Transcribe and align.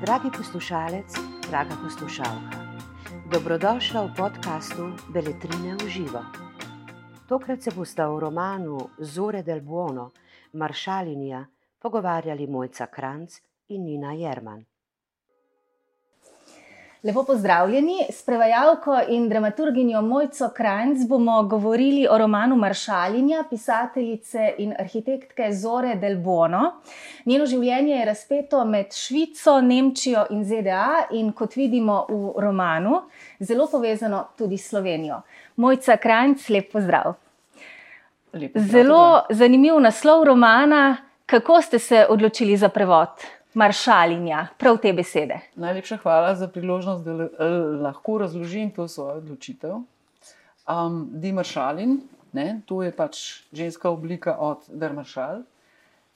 Dragi 0.00 0.30
poslušalec, 0.36 1.12
draga 1.50 1.76
poslušalka, 1.84 2.80
dobrodošla 3.32 4.02
v 4.02 4.14
podkastu 4.16 4.96
Beletrine 5.12 5.76
v 5.76 5.88
živo. 5.88 6.24
Tokrat 7.28 7.62
se 7.62 7.70
bosta 7.76 8.08
v 8.08 8.24
romanu 8.24 8.88
Zore 8.98 9.42
del 9.42 9.60
Buono, 9.60 10.12
Maršalinija, 10.52 11.44
pogovarjali 11.78 12.46
Mojca 12.46 12.86
Kranc 12.86 13.36
in 13.68 13.84
Nina 13.84 14.12
Jerman. 14.12 14.64
Lepo 17.06 17.22
pozdravljeni. 17.22 18.06
S 18.10 18.22
prevajalko 18.22 19.00
in 19.08 19.28
dramaturginjo 19.28 20.02
Mojco 20.02 20.48
Kranc 20.56 21.08
bomo 21.08 21.42
govorili 21.42 22.06
o 22.10 22.18
romanu 22.18 22.56
Maršalinja, 22.56 23.44
pisateljice 23.50 24.54
in 24.58 24.74
arhitektke 24.78 25.52
Zore 25.52 25.94
Del 25.94 26.16
Bono. 26.16 26.72
Njeno 27.24 27.46
življenje 27.46 27.94
je 27.94 28.04
razpeto 28.04 28.64
med 28.64 28.94
Švico, 28.94 29.60
Nemčijo 29.60 30.24
in 30.30 30.42
ZDA 30.44 31.06
in 31.10 31.30
kot 31.32 31.54
vidimo 31.56 32.06
v 32.08 32.32
romanu, 32.42 33.02
zelo 33.38 33.68
povezano 33.70 34.24
tudi 34.38 34.58
s 34.58 34.68
Slovenijo. 34.68 35.20
Mojca 35.56 35.96
Kranc, 35.96 36.48
lep 36.50 36.72
pozdrav. 36.72 37.14
Lep 38.32 38.52
pozdrav 38.52 38.72
Zelo 38.72 39.22
zanimiv 39.30 39.78
naslov 39.80 40.24
romana. 40.24 40.96
Kako 41.26 41.62
ste 41.62 41.78
se 41.78 42.06
odločili 42.08 42.56
za 42.56 42.68
prevod 42.68 43.35
Maršalinja, 43.56 44.46
prav 44.60 44.76
te 44.82 44.90
besede? 44.92 45.38
Najlepša 45.56 45.96
hvala 46.02 46.34
za 46.36 46.48
priložnost, 46.48 47.04
da 47.04 47.12
eh, 47.24 47.52
lahko 47.80 48.18
razložim 48.18 48.70
to 48.70 48.84
svojo 48.88 49.16
odločitev. 49.16 49.78
Um, 50.68 50.98
Di 51.12 51.32
Maršalin, 51.32 52.00
ne, 52.32 52.60
to 52.66 52.82
je 52.82 52.92
pač 52.92 53.20
ženska 53.52 53.88
oblika 53.90 54.36
od 54.36 54.68
Der 54.68 54.92
Maršal. 54.92 55.40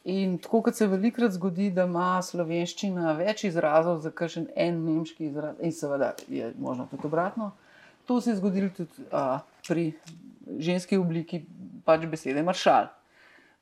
In 0.05 0.37
tako 0.39 0.61
kot 0.69 0.77
se 0.77 0.87
velikokrat 0.87 1.33
zgodi, 1.33 1.71
da 1.73 1.87
ima 1.89 2.21
slovenščina 2.23 3.15
več 3.17 3.47
izrazov 3.49 4.03
za 4.05 4.13
kakšen 4.13 4.51
en 4.57 4.85
nemški 4.85 5.31
izraz, 5.31 5.57
in 5.65 5.73
seveda 5.73 6.13
je 6.29 6.53
možno 6.59 6.89
tudi 6.93 7.09
obratno, 7.09 7.53
to 8.05 8.21
se 8.21 8.35
je 8.35 8.37
zgodilo 8.37 8.69
tudi 8.77 9.09
uh, 9.09 9.41
pri 9.69 9.93
ženski 10.59 11.01
obliki 11.01 11.41
pač 11.89 12.05
besede 12.05 12.45
maršal. 12.45 12.93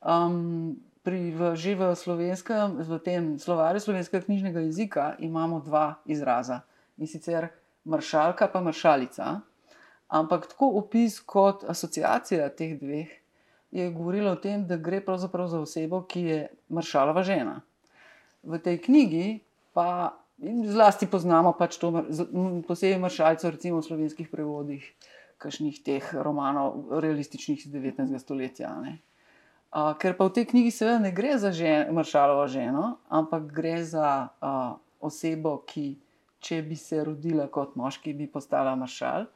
Um, 0.03 0.79
pri, 1.09 1.33
v, 1.33 1.57
že 1.57 1.73
v 1.73 1.97
slovenskem, 1.97 2.85
v 2.85 3.01
tem 3.01 3.23
slovarju 3.41 3.81
slovenskega 3.81 4.29
knjižnega 4.29 4.61
jezika 4.69 5.05
imamo 5.25 5.65
dva 5.65 5.97
izraza 6.05 6.61
in 7.01 7.09
sicer 7.09 7.49
maršalka 7.89 8.51
pa 8.53 8.61
maršalica. 8.61 9.41
Ampak 10.13 10.53
tako 10.53 10.69
opis 10.85 11.17
kot 11.25 11.65
asociacija 11.65 12.45
teh 12.53 12.77
dveh 12.77 13.09
je 13.73 13.89
govorila 13.89 14.37
o 14.37 14.41
tem, 14.41 14.67
da 14.69 14.77
gre 14.77 15.01
pravzaprav 15.01 15.49
za 15.49 15.61
osebo, 15.65 16.03
ki 16.05 16.21
je 16.29 16.39
maršalova 16.69 17.25
žena. 17.25 17.61
V 18.45 18.61
tej 18.61 18.77
knjigi 18.85 19.41
pa 19.73 20.13
in 20.45 20.63
zlasti 20.69 21.09
poznamo 21.09 21.57
pač 21.57 21.81
to, 21.81 21.91
posebej 22.69 23.01
maršalcev, 23.01 23.57
recimo 23.57 23.81
v 23.81 23.89
slovenskih 23.89 24.29
prevodih, 24.29 24.85
kakšnih 25.41 25.81
teh 25.81 26.05
romanov, 26.21 27.01
realističnih 27.01 27.65
iz 27.65 27.73
19. 27.73 28.13
stoletja. 28.21 28.77
ne. 28.85 29.01
Uh, 29.69 29.93
ker 30.01 30.17
pa 30.17 30.25
v 30.25 30.33
tej 30.33 30.45
knjigi 30.49 30.71
seveda 30.73 30.99
ne 31.03 31.11
gre 31.13 31.37
za 31.37 31.53
žen, 31.53 31.91
maršalovo 31.93 32.47
ženo, 32.49 32.97
ampak 33.13 33.51
gre 33.53 33.77
za 33.85 34.33
uh, 34.41 34.81
osebo, 35.05 35.59
ki, 35.69 35.93
če 36.41 36.63
bi 36.65 36.77
se 36.77 37.03
rodila 37.05 37.51
kot 37.53 37.77
moški, 37.77 38.15
bi 38.17 38.31
postala 38.33 38.73
maršal. 38.81 39.27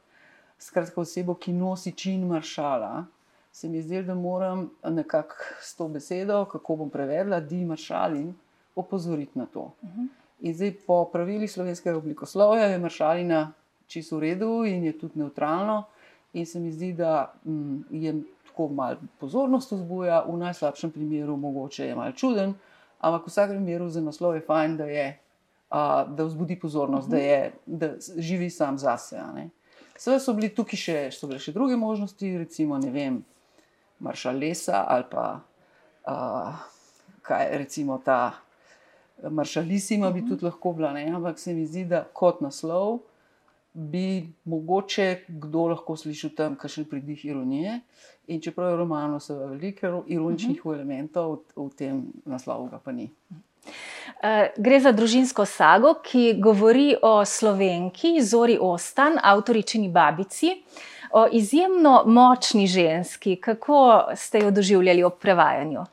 Skratka, 0.57 1.01
osebo, 1.01 1.35
ki 1.37 1.53
nosi 1.53 1.93
čin 1.93 2.25
maršala. 2.27 3.05
Se 3.53 3.69
mi 3.69 3.81
zdi, 3.85 4.01
da 4.01 4.15
moram 4.17 4.71
nekako 4.81 5.35
s 5.61 5.75
to 5.77 5.85
besedo, 5.87 6.45
kako 6.49 6.81
bom 6.81 6.89
prevedla, 6.89 7.37
di 7.39 7.61
maršalin, 7.69 8.31
opozoriti 8.75 9.37
na 9.37 9.45
to. 9.45 9.69
In 10.41 10.53
zdaj 10.53 10.73
po 10.87 11.03
pravilih 11.13 11.51
slovenskega 11.51 11.97
oblikoslovja 11.97 12.71
je 12.73 12.79
maršalina 12.81 13.51
čisto 13.87 14.17
v 14.17 14.31
redu 14.31 14.63
in 14.65 14.89
je 14.89 14.97
tudi 14.97 15.21
neutralno. 15.21 15.83
In 16.33 16.45
se 16.45 16.59
mi 16.59 16.71
zdi, 16.71 16.93
da 16.97 17.33
mm, 17.45 17.85
je 17.91 18.15
tako 18.53 18.67
malo 18.69 18.95
pozornost 19.17 19.71
vzbuja, 19.71 20.25
v 20.29 20.37
najslabšem 20.37 20.91
primeru 20.91 21.37
mogoče 21.37 21.87
je 21.87 21.95
malo 21.95 22.11
čuden, 22.11 22.53
ampak 23.01 23.25
v 23.25 23.31
vsakem 23.33 23.57
primeru 23.57 23.89
za 23.89 24.01
naslov 24.01 24.35
je 24.37 24.45
fajn, 24.45 24.77
da, 24.77 24.85
je, 24.85 25.07
a, 25.69 26.05
da 26.05 26.23
vzbudi 26.23 26.59
pozornost, 26.59 27.09
da, 27.09 27.17
je, 27.17 27.51
da 27.65 27.89
živi 28.17 28.49
sam 28.49 28.77
zase. 28.77 29.17
a 29.17 29.31
ne. 29.33 29.49
Seveda 29.97 30.21
so, 30.21 30.33
bili 30.37 30.53
tukaj 30.53 30.77
še, 30.77 30.97
so 31.11 31.27
bile 31.27 31.41
še 31.41 31.51
druge 31.51 31.75
možnosti, 31.75 32.37
recimo 32.37 32.77
ne 32.77 32.93
vem, 32.93 33.23
maršal 33.99 34.37
lesa 34.37 34.85
ali 34.87 35.09
pa 35.09 35.25
a, 36.05 36.15
kaj 37.25 37.57
recimo 37.57 37.97
ta 38.05 38.37
maršalisima 39.23 40.11
bi 40.11 40.21
tudi 40.29 40.45
lahko 40.45 40.73
bila, 40.77 40.93
ne? 40.93 41.09
ampak 41.09 41.39
se 41.39 41.53
mi 41.53 41.65
zdi, 41.65 41.87
da 41.89 42.03
kot 42.13 42.41
naslov 42.41 42.99
bi 43.73 44.27
mogoče 44.45 45.23
kdo 45.27 45.67
lahko 45.67 45.95
slišal 45.97 46.29
tam 46.37 46.55
kakšen 46.55 46.85
pridih 46.85 47.25
ironije. 47.25 47.79
In 48.27 48.41
čeprav 48.41 48.69
je 48.69 48.75
v 48.75 48.79
romanu 48.79 49.19
seveda 49.19 49.45
veliko 49.45 50.03
ironičnih 50.07 50.65
uh 50.65 50.71
-huh. 50.71 50.75
elementov, 50.75 51.39
v 51.55 51.69
tem 51.77 52.05
naslovu 52.25 52.69
ga 52.69 52.79
pa 52.79 52.91
ni. 52.91 53.09
Eh, 54.23 54.51
Gre 54.57 54.79
za 54.79 54.91
družinsko 54.91 55.45
sago, 55.45 55.93
ki 56.03 56.35
govori 56.39 56.95
o 57.01 57.25
slovenki 57.25 58.21
Zori 58.21 58.57
Ostan, 58.61 59.17
avtoričini 59.23 59.89
babici, 59.89 60.63
o 61.11 61.27
izjemno 61.31 62.03
močni 62.05 62.67
ženski. 62.67 63.35
Kako 63.35 64.03
ste 64.15 64.39
jo 64.39 64.51
doživljali 64.51 65.03
ob 65.03 65.13
prevajanju? 65.19 65.83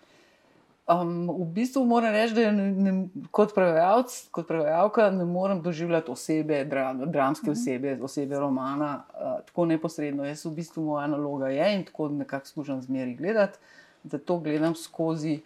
Um, 0.90 1.28
v 1.28 1.44
bistvu 1.54 1.84
moram 1.86 2.10
reči, 2.12 2.34
da 2.34 2.50
ne, 2.50 2.64
ne, 2.72 2.92
kot 3.30 3.52
prevajalec, 3.54 4.14
kot 4.34 4.48
prevajalka 4.48 5.10
ne 5.14 5.24
morem 5.24 5.60
doživljati 5.62 6.10
osebe, 6.10 6.64
dra, 6.64 6.88
dramske 6.94 7.50
osebe, 7.50 7.94
osebe 8.02 8.38
romana 8.38 9.04
uh, 9.14 9.36
tako 9.46 9.68
neposredno. 9.70 10.24
Jaz 10.26 10.42
v 10.44 10.56
bistvu 10.56 10.82
moja 10.88 11.06
naloga 11.06 11.52
je 11.54 11.68
in 11.76 11.84
tako 11.86 12.08
nekako 12.08 12.46
skušam 12.46 12.82
zmeri 12.82 13.14
gledati, 13.14 13.58
da 14.02 14.18
to 14.18 14.38
gledam 14.38 14.74
skozi, 14.74 15.40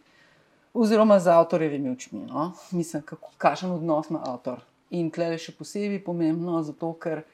oziroma 0.75 1.19
z 1.21 1.29
avtorjevimi 1.37 1.91
očmi. 1.91 2.25
No? 2.31 2.53
Mislim, 2.71 3.03
kako, 3.03 3.31
kakšen 3.39 3.71
odnos 3.71 4.11
ima 4.11 4.23
avtor. 4.25 4.65
In 4.91 5.11
tle 5.11 5.35
je 5.35 5.43
še 5.49 5.59
posebej 5.59 6.01
pomembno, 6.07 6.63
zato 6.63 6.93
ker 7.03 7.25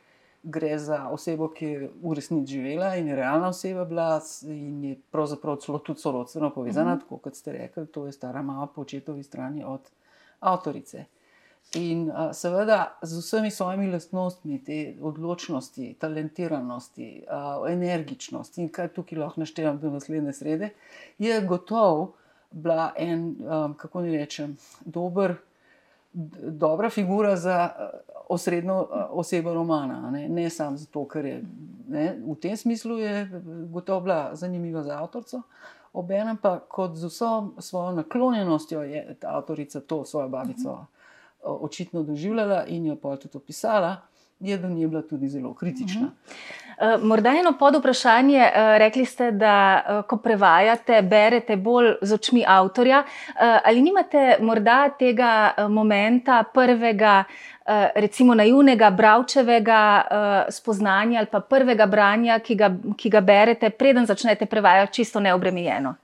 gre 0.43 0.78
za 0.78 1.09
osebo, 1.09 1.49
ki 1.49 1.67
je 1.67 1.91
v 2.03 2.15
resnici 2.15 2.53
živela 2.53 2.95
in 2.97 3.09
je 3.09 3.17
realna 3.17 3.49
oseba 3.49 3.84
bila 3.84 4.21
in 4.43 4.84
je 4.84 4.97
pravzaprav 5.11 5.56
celo 5.56 5.78
tudi 5.78 6.01
sorodstveno 6.01 6.51
povezana, 6.55 6.99
tako 6.99 7.19
kot 7.19 7.37
ste 7.37 7.53
rekli, 7.53 7.87
to 7.87 8.06
je 8.06 8.12
stara 8.12 8.43
mama 8.43 8.67
po 8.67 8.83
očetovi 8.83 9.23
strani 9.23 9.65
od 9.65 9.91
avtorice. 10.41 11.05
In 11.75 12.09
uh, 12.11 12.33
seveda 12.33 12.99
z 13.03 13.19
vsemi 13.19 13.51
svojimi 13.51 13.93
lastnostmi, 13.93 14.65
te 14.65 14.95
odločnosti, 15.01 15.95
talentiranosti, 16.01 17.25
uh, 17.27 17.71
energičnosti 17.71 18.62
in 18.62 18.72
kaj 18.75 18.89
tukaj 18.97 19.19
lahko 19.19 19.41
naštejem 19.41 19.78
do 19.78 19.91
naslednje 19.91 20.33
srede, 20.33 20.71
je 21.19 21.41
gotovo 21.47 22.15
bila 22.51 22.93
en, 22.97 23.37
um, 23.47 23.75
kako 23.75 24.03
naj 24.03 24.17
rečem, 24.17 24.57
dober, 24.84 25.37
dobra 26.43 26.91
figura 26.91 27.37
za 27.37 27.71
uh, 27.71 27.84
osrednjo 28.28 28.81
uh, 28.81 28.88
osebo 29.10 29.54
romana. 29.54 30.10
Ne, 30.10 30.28
ne 30.28 30.50
samo 30.50 30.76
zato, 30.76 31.04
ker 31.04 31.25
je 31.25 31.44
ne, 31.88 32.04
v 32.25 32.34
tem 32.34 32.56
smislu 32.56 32.97
gotovo 33.66 34.00
bila 34.00 34.34
zanimiva 34.34 34.82
za 34.82 34.98
avtorico. 34.98 35.43
Obenem 35.93 36.37
pa 36.37 36.59
kot 36.60 36.94
z 36.94 37.04
vso 37.04 37.31
svojo 37.59 37.93
naklonjenostjo 37.93 38.82
je 38.82 39.16
ta 39.21 39.37
avtorica 39.37 39.81
to 39.81 40.04
svojo 40.04 40.28
babico 40.28 40.87
o- 41.43 41.59
očitno 41.62 42.03
doživljala 42.03 42.65
in 42.66 42.87
jo 42.87 42.97
pa 42.97 43.16
tudi 43.16 43.37
opisala, 43.37 43.97
je 44.41 44.59
do 44.59 44.69
nje 44.69 44.88
bila 44.88 45.03
tudi 45.03 45.28
zelo 45.28 45.54
kritična. 45.54 46.06
Eh, 46.09 46.70
Morda 46.81 47.31
eno 47.37 47.53
pod 47.59 47.77
vprašanje. 47.77 48.39
eh, 48.39 48.79
Rekli 48.79 49.05
ste, 49.05 49.31
da 49.31 49.55
eh, 49.77 50.03
ko 50.09 50.17
prevajate, 50.17 51.03
berete 51.03 51.57
bolj 51.57 51.95
z 52.03 52.15
očmi 52.15 52.45
avtorja. 52.49 53.05
Eh, 53.29 53.61
Ali 53.65 53.83
nimate 53.83 54.37
morda 54.41 54.89
tega 54.99 55.53
eh, 55.57 55.69
momenta 55.69 56.43
prvega, 56.54 57.25
eh, 57.66 57.91
recimo 57.95 58.34
naivnega 58.34 58.91
bravčevega 58.91 59.83
eh, 60.01 60.53
spoznanja 60.53 61.19
ali 61.19 61.28
pa 61.31 61.41
prvega 61.41 61.87
branja, 61.87 62.39
ki 62.39 62.54
ga, 62.54 62.71
ki 62.97 63.10
ga 63.10 63.21
berete, 63.21 63.71
preden 63.71 64.07
začnete 64.07 64.47
prevajati 64.47 64.95
čisto 64.95 65.21
neobremenjeno? 65.21 65.95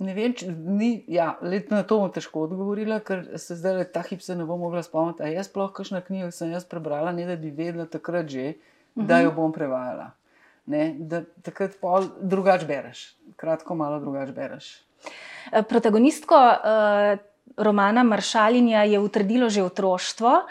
Ne 0.00 0.14
vem, 0.14 0.32
če 0.32 0.46
ni, 0.48 1.04
ja, 1.08 1.36
let 1.42 1.70
na 1.70 1.82
to 1.82 1.98
bom 1.98 2.12
težko 2.12 2.46
odgovorila, 2.46 3.00
ker 3.04 3.26
se 3.36 3.56
zdaj 3.58 3.84
ta 3.92 4.00
hip 4.06 4.22
se 4.22 4.36
ne 4.36 4.44
bom 4.44 4.60
mogla 4.60 4.82
spomniti. 4.82 5.22
A 5.22 5.26
je 5.26 5.42
sploh 5.44 5.72
kakšna 5.72 6.00
knjiga, 6.00 6.30
sem 6.30 6.54
jaz 6.54 6.64
prebrala, 6.64 7.12
ne 7.12 7.26
da 7.26 7.36
bi 7.36 7.50
vedela 7.50 7.84
takrat 7.90 8.30
že, 8.30 8.54
da 8.94 9.20
jo 9.20 9.32
bom 9.32 9.52
prevajala. 9.52 10.10
Ne, 10.66 10.92
da 10.98 11.24
takrat 11.42 11.74
pol 11.80 12.06
drugače 12.20 12.66
bereš, 12.66 13.00
kratko 13.36 13.74
malo 13.74 13.98
drugače 14.00 14.32
bereš. 14.32 14.68
Eh, 15.52 15.62
Protagonistko 15.62 16.38
eh, 16.38 17.16
romana 17.56 18.02
Maršalinja 18.02 18.82
je 18.82 18.98
utrdilo 18.98 19.50
že 19.50 19.62
otroštvo. 19.62 20.42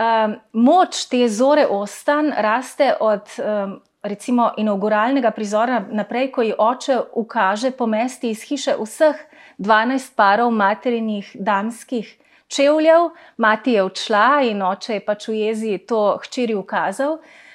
Um, 0.00 0.36
moč 0.52 1.04
te 1.10 1.28
zore 1.28 1.66
ostan 1.66 2.30
raste 2.36 2.94
od 3.00 3.26
um, 3.38 3.80
recimo 4.02 4.52
inauguralnega 4.56 5.30
prizora 5.30 5.82
naprej, 5.90 6.30
ko 6.32 6.42
ji 6.42 6.54
oče 6.58 6.98
ukaže 7.14 7.70
pomesti 7.70 8.30
iz 8.30 8.44
hiše 8.48 8.76
vseh 8.78 9.18
12 9.58 10.14
parov 10.16 10.50
materinih 10.50 11.34
damskih 11.34 12.16
čevljev, 12.48 13.10
mati 13.36 13.72
je 13.72 13.82
odšla 13.82 14.40
in 14.46 14.62
oče 14.62 14.94
je 14.94 15.04
pač 15.04 15.28
v 15.28 15.34
jezi 15.42 15.78
to 15.78 16.16
hčeri 16.22 16.54
ukazal. 16.54 17.18
Uh, 17.18 17.49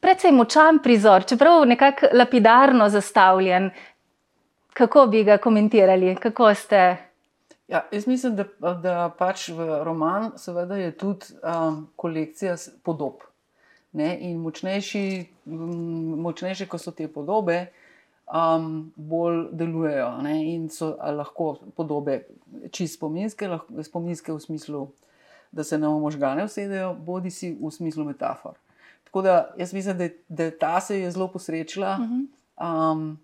Predvsej 0.00 0.32
močan 0.32 0.78
prizor, 0.82 1.24
čeprav 1.26 1.64
nekako 1.66 2.06
lapidarno 2.12 2.88
zastavljen. 2.88 3.70
Kako 4.74 5.06
bi 5.06 5.24
ga 5.24 5.38
komentirali? 5.38 6.16
Kako 6.16 6.54
ste? 6.54 6.96
Ja, 7.68 7.86
jaz 7.92 8.06
mislim, 8.06 8.36
da, 8.36 8.44
da 8.74 9.10
pač 9.18 9.48
v 9.48 9.80
roman 9.84 10.30
seveda 10.38 10.76
je 10.76 10.92
tudi 10.98 11.32
um, 11.42 11.88
kolekcija 11.96 12.54
podob. 12.84 13.24
Ne? 13.92 14.12
In 14.20 14.38
močnejši, 14.38 15.02
močnejše, 16.22 16.68
ko 16.70 16.78
so 16.78 16.92
te 16.94 17.08
podobe, 17.08 17.64
um, 18.28 18.92
bolj 18.96 19.48
delujejo. 19.52 20.10
Ne? 20.22 20.36
In 20.52 20.68
so 20.70 20.92
lahko 20.94 21.56
podobe 21.74 22.20
čist 22.70 23.00
spominske, 23.00 23.48
lahko, 23.48 23.82
spominske 23.82 24.32
v 24.32 24.44
smislu, 24.44 24.84
da 25.50 25.64
se 25.64 25.78
nam 25.78 25.98
možgane 26.04 26.44
usedejo, 26.44 26.94
bodi 26.94 27.34
si 27.34 27.56
v 27.58 27.72
smislu 27.72 28.04
metafor. 28.04 28.54
Tako 29.16 29.22
da 29.22 29.54
jaz 29.58 29.72
mislim, 29.72 29.98
da, 29.98 30.08
da 30.28 30.50
ta 30.58 30.80
se 30.80 31.00
je 31.00 31.10
zelo 31.10 31.28
posrečila. 31.28 31.98
Um, 32.92 33.18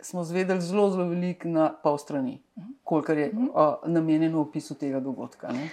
smo 0.00 0.24
zvedeli 0.24 0.60
zelo, 0.60 0.90
zelo 0.90 1.08
veliko 1.08 1.48
na 1.48 1.72
pol 1.82 1.98
strani, 1.98 2.42
koliko 2.84 3.12
je 3.12 3.30
uh, 3.32 3.74
namenjeno 3.86 4.40
opisu 4.40 4.74
tega 4.74 5.00
dogodka. 5.00 5.48
Ne? 5.52 5.70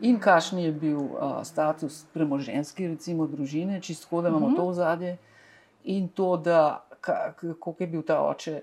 In 0.00 0.20
kakšen 0.20 0.58
je 0.58 0.72
bil 0.72 1.00
uh, 1.00 1.42
status 1.42 2.04
premoženski, 2.14 2.88
recimo 2.88 3.26
družine, 3.26 3.80
čisto 3.80 4.22
da 4.22 4.28
imamo 4.28 4.46
uh 4.46 4.52
-huh. 4.52 4.56
to 4.56 4.68
v 4.68 4.74
zadnje, 4.74 5.16
in 5.84 6.08
to, 6.08 6.36
da 6.36 6.86
kako 7.00 7.74
je 7.78 7.86
bil 7.86 8.02
ta 8.02 8.22
oče 8.22 8.60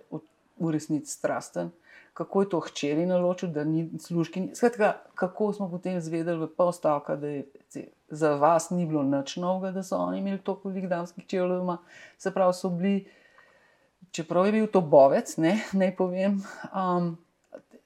v 0.60 0.72
resnici 0.72 1.12
strasten, 1.12 1.72
kako 2.14 2.42
je 2.42 2.50
to 2.50 2.60
hčeri 2.60 3.06
naločil, 3.06 3.50
da 3.50 3.64
ni 3.64 3.90
služki. 4.00 4.50
Skratka, 4.54 4.94
kako 5.16 5.54
smo 5.54 5.70
potem 5.70 6.02
zvedeli 6.02 6.40
v 6.40 6.48
pol 6.48 6.72
stavka, 6.72 7.16
da 7.16 7.28
je 7.28 7.44
za 8.14 8.36
vas 8.36 8.70
ni 8.70 8.86
bilo 8.86 9.04
nič 9.04 9.38
novega, 9.42 9.72
da 9.72 9.84
so 9.84 9.98
oni 9.98 10.20
imeli 10.22 10.38
toliko 10.38 10.70
velikih 10.70 10.90
damskih 10.90 11.26
čevljev, 11.28 11.76
se 12.18 12.32
pravi, 12.34 12.54
so 12.54 12.70
bili, 12.70 13.08
čeprav 14.12 14.46
je 14.46 14.52
bil 14.52 14.68
to 14.68 14.82
bovec, 14.82 15.38
ne, 15.38 15.58
ne 15.74 15.90
povem, 15.96 16.38
um, 16.70 17.16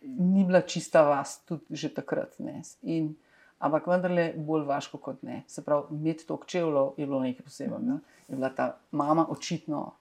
ni 0.01 0.44
bila 0.45 0.62
čista 0.62 1.01
vas, 1.07 1.39
tudi 1.47 1.79
že 1.79 1.94
takrat. 1.94 2.35
In, 2.81 3.15
ampak 3.59 3.88
vendarle 3.88 4.33
bolj 4.35 4.68
vaško 4.68 4.97
kot 4.97 5.24
ne. 5.24 5.44
Se 5.47 5.63
pravi, 5.63 5.95
imeti 5.95 6.27
to 6.27 6.39
čevljo 6.45 6.94
je 6.97 7.06
bilo 7.06 7.21
nekaj 7.23 7.45
posebnega. 7.45 8.00
Je 8.27 8.35
bila 8.35 8.50
ta 8.50 8.77
mama 8.91 9.25
očitno 9.30 9.91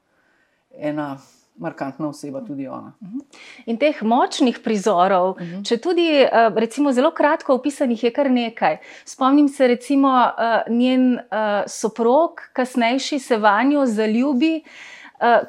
ena 0.71 1.17
markantna 1.59 2.09
oseba, 2.09 2.41
tudi 2.45 2.69
ona. 2.69 2.93
Mhm. 3.03 3.19
In 3.67 3.77
teh 3.77 4.03
močnih 4.03 4.59
prizorov, 4.65 5.31
uh 5.31 5.41
mhm. 5.41 5.55
-huh. 5.55 5.69
če 5.69 5.77
tudi 5.77 6.09
eh, 6.23 6.51
recimo, 6.55 6.93
zelo 6.93 7.11
kratko 7.11 7.55
opisanih, 7.55 8.05
je 8.05 8.11
kar 8.11 8.31
nekaj. 8.31 8.77
Spomnim 9.05 9.49
se, 9.49 9.67
recimo, 9.67 10.31
eh, 10.39 10.63
njen 10.71 11.19
eh, 11.19 11.65
soprog, 11.67 12.41
kasnejši 12.53 13.19
se 13.19 13.37
vanjo 13.37 13.87
zaljubi. 13.87 14.63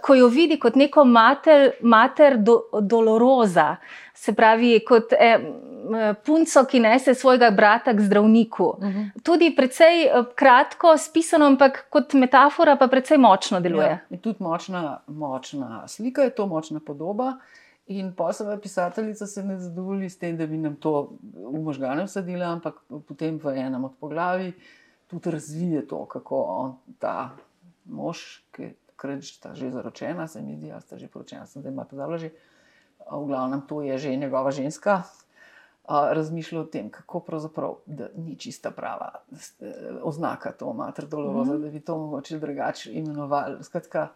Ko 0.02 0.16
jo 0.16 0.28
vidi 0.31 0.56
kot 0.60 0.75
neko 0.80 1.04
mater, 1.06 1.72
mater 1.81 2.38
do, 2.40 2.62
doloroza, 2.81 3.75
se 4.16 4.34
pravi, 4.34 4.80
kot 4.88 5.12
eh, 5.14 5.44
punco, 6.25 6.64
ki 6.66 6.80
nese 6.80 7.14
svojega 7.14 7.52
brata 7.52 7.94
k 7.94 8.02
zdravniku. 8.02 8.64
Uh 8.64 8.84
mhm. 8.84 9.00
-huh. 9.00 9.24
Tudi 9.24 9.56
precej 9.56 10.06
eh, 10.06 10.24
kratko 10.36 10.98
spisano, 10.98 11.46
ampak 11.46 11.86
kot 11.90 12.14
metafora 12.14 12.75
pa 12.75 12.88
precej 12.88 13.18
močno 13.18 13.60
deluje. 13.60 14.00
Ja, 14.10 14.18
tudi 14.18 14.44
močna, 14.44 15.02
močna 15.08 15.88
slika 15.88 16.22
je 16.22 16.30
to, 16.30 16.48
močna 16.48 16.80
podoba. 16.80 17.38
In 17.88 18.14
posebej 18.16 18.60
pisateljica 18.62 19.25
se 19.25 19.44
ne 19.44 19.60
zadovolji 19.60 20.10
s 20.10 20.18
tem, 20.18 20.38
da 20.38 20.46
bi 20.48 20.58
nam 20.58 20.75
to 20.75 21.10
v 21.34 21.60
možgane 21.64 22.04
vsadila, 22.04 22.46
ampak 22.46 22.75
potem 23.08 23.40
v 23.44 23.58
enem 23.58 23.84
od 23.84 23.94
poglavij 24.00 24.52
tudi 25.08 25.31
razvije 25.31 25.88
to, 25.88 26.06
kako 26.06 26.42
on, 26.42 26.75
ta 27.00 27.30
mož, 27.86 28.18
ki 28.52 28.74
je 29.03 29.21
že 29.53 29.71
zaročena, 29.71 30.27
se 30.27 30.41
mi 30.41 30.55
zdi, 30.55 30.69
da 30.69 30.81
sta 30.81 30.97
že 30.97 31.07
poročena, 31.07 31.45
da 31.55 31.69
ima 31.69 31.83
to 31.83 31.95
založje 31.95 32.31
v 33.11 33.25
glavnem 33.25 33.61
to 33.61 33.81
je 33.81 33.97
že 33.97 34.15
njegova 34.15 34.51
ženska, 34.51 35.03
razmišlja 35.88 36.59
o 36.59 36.67
tem, 36.67 36.89
kako 36.91 37.19
pravzaprav 37.19 37.75
ni 38.15 38.35
čista 38.35 38.71
prava 38.71 39.23
oznaka 40.03 40.51
to 40.51 40.73
mater 40.73 41.07
doloroza, 41.07 41.53
mm 41.53 41.57
-hmm. 41.57 41.63
da 41.63 41.69
bi 41.69 41.79
to 41.79 41.97
mogoče 41.97 42.39
drugače 42.39 42.94
imenovali. 42.94 43.63
Skratka, 43.63 44.07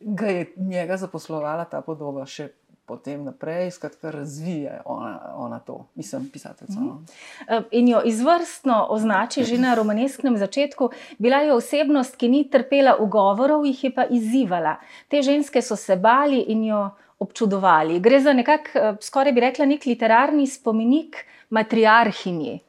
ga 0.00 0.26
je 0.26 0.52
njega 0.56 0.96
zaposlovala 0.96 1.64
ta 1.64 1.80
podoba 1.80 2.26
še. 2.26 2.48
Potem 2.86 3.24
naprej, 3.24 3.70
skratka, 3.70 4.10
razvija 4.10 4.82
ona, 4.84 5.32
ona 5.36 5.58
to, 5.58 5.86
mislim, 5.94 6.28
pisateljica. 6.30 6.80
No. 6.80 6.94
Mhm. 6.94 7.64
In 7.70 7.88
jo 7.88 8.02
izvrstno 8.04 8.86
označi 8.90 9.44
že 9.44 9.58
na 9.58 9.74
romaneskem 9.74 10.36
začetku. 10.38 10.90
Bila 11.18 11.36
je 11.36 11.54
osebnost, 11.54 12.16
ki 12.16 12.28
ni 12.28 12.44
trpela 12.50 12.96
ugovorov, 12.96 13.66
jih 13.66 13.84
je 13.84 13.94
pa 13.94 14.06
izzivala. 14.06 14.76
Te 15.08 15.22
ženske 15.22 15.62
so 15.62 15.76
se 15.76 15.96
bali 15.96 16.40
in 16.40 16.64
jo 16.64 16.90
občudovali. 17.18 18.00
Gre 18.00 18.20
za 18.20 18.32
nekak, 18.32 18.70
eh, 18.74 18.96
skoraj 19.00 19.32
bi 19.32 19.40
rekla, 19.40 19.66
nek 19.66 19.86
literarni 19.86 20.46
spomenik 20.46 21.24
matriarhinji. 21.50 22.60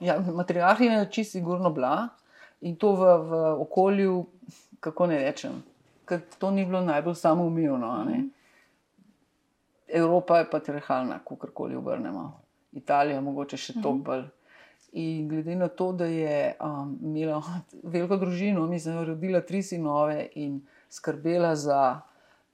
Ja, 0.00 0.20
matriarhinja 0.20 0.98
je 0.98 1.10
čisto 1.10 1.38
sigurno 1.38 1.70
bila 1.70 2.08
in 2.60 2.76
to 2.76 2.92
v, 2.92 3.18
v 3.18 3.60
okolju, 3.60 4.26
kako 4.80 5.06
ne 5.06 5.18
rečem, 5.18 5.62
ker 6.04 6.20
to 6.38 6.50
ni 6.50 6.64
bilo 6.64 6.80
najbolj 6.80 7.14
samoumevno. 7.14 8.04
Mm. 8.04 8.35
Evropa 9.96 10.38
je 10.38 10.50
patriarhalna, 10.50 11.18
kako 11.18 11.52
koli 11.54 11.76
obrnemo. 11.76 12.40
Italija, 12.76 13.20
mogoče 13.20 13.56
še 13.56 13.78
to 13.80 13.92
mhm. 13.94 14.02
bolj. 14.04 14.26
In 14.96 15.28
glede 15.28 15.56
na 15.56 15.68
to, 15.68 15.90
da 15.92 16.06
je 16.08 16.54
um, 16.60 16.98
imela 17.02 17.42
veliko 17.94 18.16
družino, 18.16 18.66
mislim, 18.66 18.94
da 18.94 19.00
je 19.00 19.06
rodila 19.12 19.40
tri 19.40 19.62
sinove 19.62 20.28
in 20.34 20.60
skrbela 20.88 21.56
za 21.56 22.00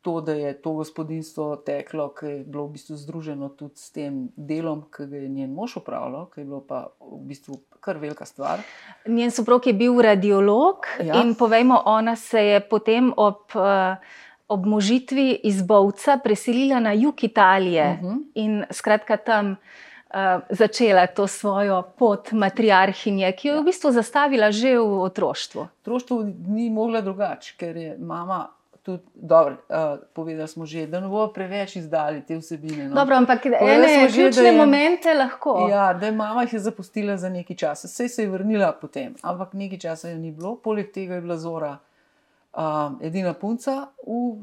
to, 0.02 0.20
da 0.20 0.32
je 0.32 0.54
to 0.62 0.72
gospodinstvo 0.72 1.56
teklo, 1.62 2.08
ki 2.14 2.26
je 2.26 2.38
bilo 2.44 2.66
v 2.66 2.72
bistvu 2.74 2.96
združeno 2.98 3.48
tudi 3.54 3.78
s 3.78 3.92
tem 3.94 4.24
delom, 4.36 4.82
ki 4.90 5.06
ga 5.06 5.20
je 5.22 5.28
njen 5.28 5.52
mož 5.54 5.76
upravljal, 5.78 6.26
ki 6.32 6.42
je 6.42 6.48
bilo 6.48 6.60
pa 6.66 6.88
v 6.98 7.20
bistvu 7.30 7.60
kar 7.82 7.98
velika 8.02 8.26
stvar. 8.26 8.64
Njen 9.06 9.30
soprog 9.30 9.66
je 9.66 9.74
bil 9.78 10.02
radiolog 10.02 10.90
ja. 10.98 11.22
in 11.22 11.34
povejmo, 11.38 11.82
ona 11.86 12.16
se 12.16 12.42
je 12.46 12.60
potem 12.60 13.12
ob. 13.16 13.46
Uh, 13.54 13.96
Ob 14.52 14.66
možitvi 14.66 15.40
iz 15.48 15.62
Bovca 15.62 16.18
preselila 16.24 16.80
na 16.80 16.92
jug 16.92 17.24
Italije 17.24 17.98
uh 18.02 18.04
mhm. 18.04 18.18
-huh. 18.18 18.22
in 18.34 18.64
skratka 18.70 19.16
tam 19.16 19.56
uh, 20.12 20.42
začela 20.50 21.06
to 21.06 21.26
svojo 21.26 21.82
pot 21.98 22.32
matriarhinje, 22.32 23.32
ki 23.32 23.48
jo 23.48 23.54
je 23.54 23.60
v 23.60 23.64
bistvu 23.64 23.92
zastavila 23.92 24.50
že 24.52 24.76
v 24.78 25.02
otroštvu. 25.02 25.68
Otroštvo 25.82 26.24
ni 26.48 26.70
mogla 26.70 27.00
drugače, 27.00 27.54
ker 27.58 27.76
je 27.76 27.96
mama 27.98 28.48
tudi 28.82 29.02
dobro, 29.14 29.56
uh, 29.68 29.98
povedali 30.12 30.48
smo 30.48 30.66
že, 30.66 30.86
da 30.86 31.00
ne 31.00 31.08
bo 31.08 31.28
preveč 31.32 31.76
izdali 31.76 32.22
te 32.26 32.36
vsebine. 32.36 32.88
No. 32.88 32.94
Dobro, 32.94 33.16
ampak 33.16 33.46
ene 33.46 34.08
ključne 34.12 34.50
je, 34.50 34.56
momente 34.56 35.14
lahko. 35.14 35.68
Ja, 35.70 35.92
da 35.94 36.06
je 36.06 36.12
mama 36.12 36.42
jih 36.42 36.52
je 36.52 36.58
zapustila 36.58 37.16
za 37.16 37.28
nekaj 37.28 37.56
časa, 37.56 37.88
vse 37.88 38.08
se 38.08 38.22
je 38.22 38.28
vrnila 38.28 38.72
potem, 38.72 39.14
ampak 39.22 39.52
nekaj 39.52 39.78
časa 39.78 40.08
je 40.08 40.18
ni 40.18 40.32
bilo, 40.32 40.56
poleg 40.56 40.92
tega 40.92 41.14
je 41.14 41.20
bila 41.20 41.36
Zora. 41.36 41.78
Um, 42.52 42.98
edina 43.00 43.32
punca, 43.32 43.86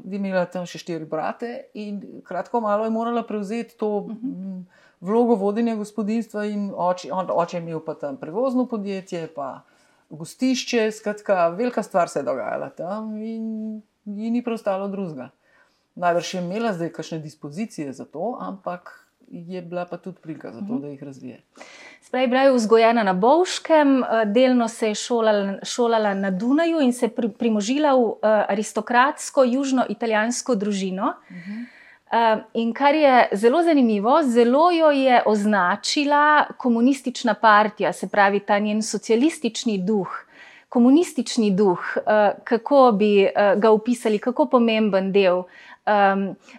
je 0.06 0.18
imela 0.18 0.48
tam 0.50 0.64
še 0.66 0.80
štiri 0.82 1.06
brate, 1.06 1.70
in 1.78 2.00
kratko 2.26 2.58
malo 2.62 2.88
je 2.88 2.90
morala 2.90 3.22
prevzeti 3.24 3.78
to 3.78 3.88
uh 3.98 4.08
mhm. 4.10 4.18
-huh. 4.18 4.64
vlogo 5.02 5.36
vodenja 5.36 5.76
gospodinstva. 5.76 6.42
Oče, 6.76 7.12
on, 7.14 7.28
oče 7.30 7.58
je 7.58 7.62
imel 7.62 7.80
pa 7.86 7.94
tam 7.94 8.18
prevozno 8.18 8.66
podjetje, 8.66 9.28
pa 9.36 9.62
gostišče, 10.10 10.92
skratka, 10.92 11.48
velika 11.50 11.84
stvar 11.84 12.10
se 12.10 12.20
je 12.20 12.24
dogajala 12.24 12.70
tam. 12.70 13.18
In 13.18 13.82
ji 14.06 14.32
ni 14.32 14.44
preostalo 14.44 14.88
drugega. 14.88 15.30
Najbrž 15.96 16.34
je 16.34 16.42
imela 16.42 16.74
zdaj 16.74 16.90
kakšne 16.90 17.20
dispozicije 17.20 17.94
za 17.94 18.06
to, 18.06 18.38
ampak 18.40 19.09
je 19.32 19.62
bila 19.62 19.86
pa 19.86 19.98
tudi 19.98 20.18
prilika 20.22 20.52
za 20.52 20.60
to, 20.60 20.74
mhm. 20.74 20.82
da 20.82 20.88
jih 20.88 21.04
razvije. 21.04 21.42
Sprej, 22.02 22.28
bila 22.28 22.42
je 22.42 22.52
vzgojena 22.54 23.04
na 23.04 23.14
Bovškem, 23.14 24.04
eh, 24.04 24.26
delno 24.26 24.68
se 24.68 24.88
je 24.88 24.96
šolala, 24.96 25.54
šolala 25.64 26.14
na 26.14 26.32
Dunaju 26.32 26.82
in 26.82 26.94
se 26.94 27.08
pri, 27.08 27.30
primožila 27.30 27.94
v 27.94 28.00
uh, 28.00 28.16
aristokratsko 28.24 29.44
južno-italijansko 29.44 30.56
družino. 30.56 31.14
Uh 31.30 31.36
-huh. 31.36 31.66
uh, 32.38 32.44
in 32.54 32.74
kar 32.74 32.96
je 32.96 33.30
zelo 33.32 33.64
zanimivo, 33.64 34.24
zelo 34.24 34.72
jo 34.72 34.92
je 34.92 35.24
označila 35.26 36.46
komunistična 36.58 37.34
partija, 37.34 37.94
se 37.94 38.08
pravi 38.08 38.40
ta 38.40 38.60
njen 38.60 38.82
socialistični 38.82 39.78
duh 39.78 40.30
komunistični 40.70 41.52
duh, 41.52 41.98
eh, 41.98 42.32
kako 42.44 42.92
bi 42.92 43.24
eh, 43.24 43.56
ga 43.58 43.72
opisali, 43.72 44.20
kako 44.20 44.46
pomemben 44.46 45.12
del, 45.12 45.44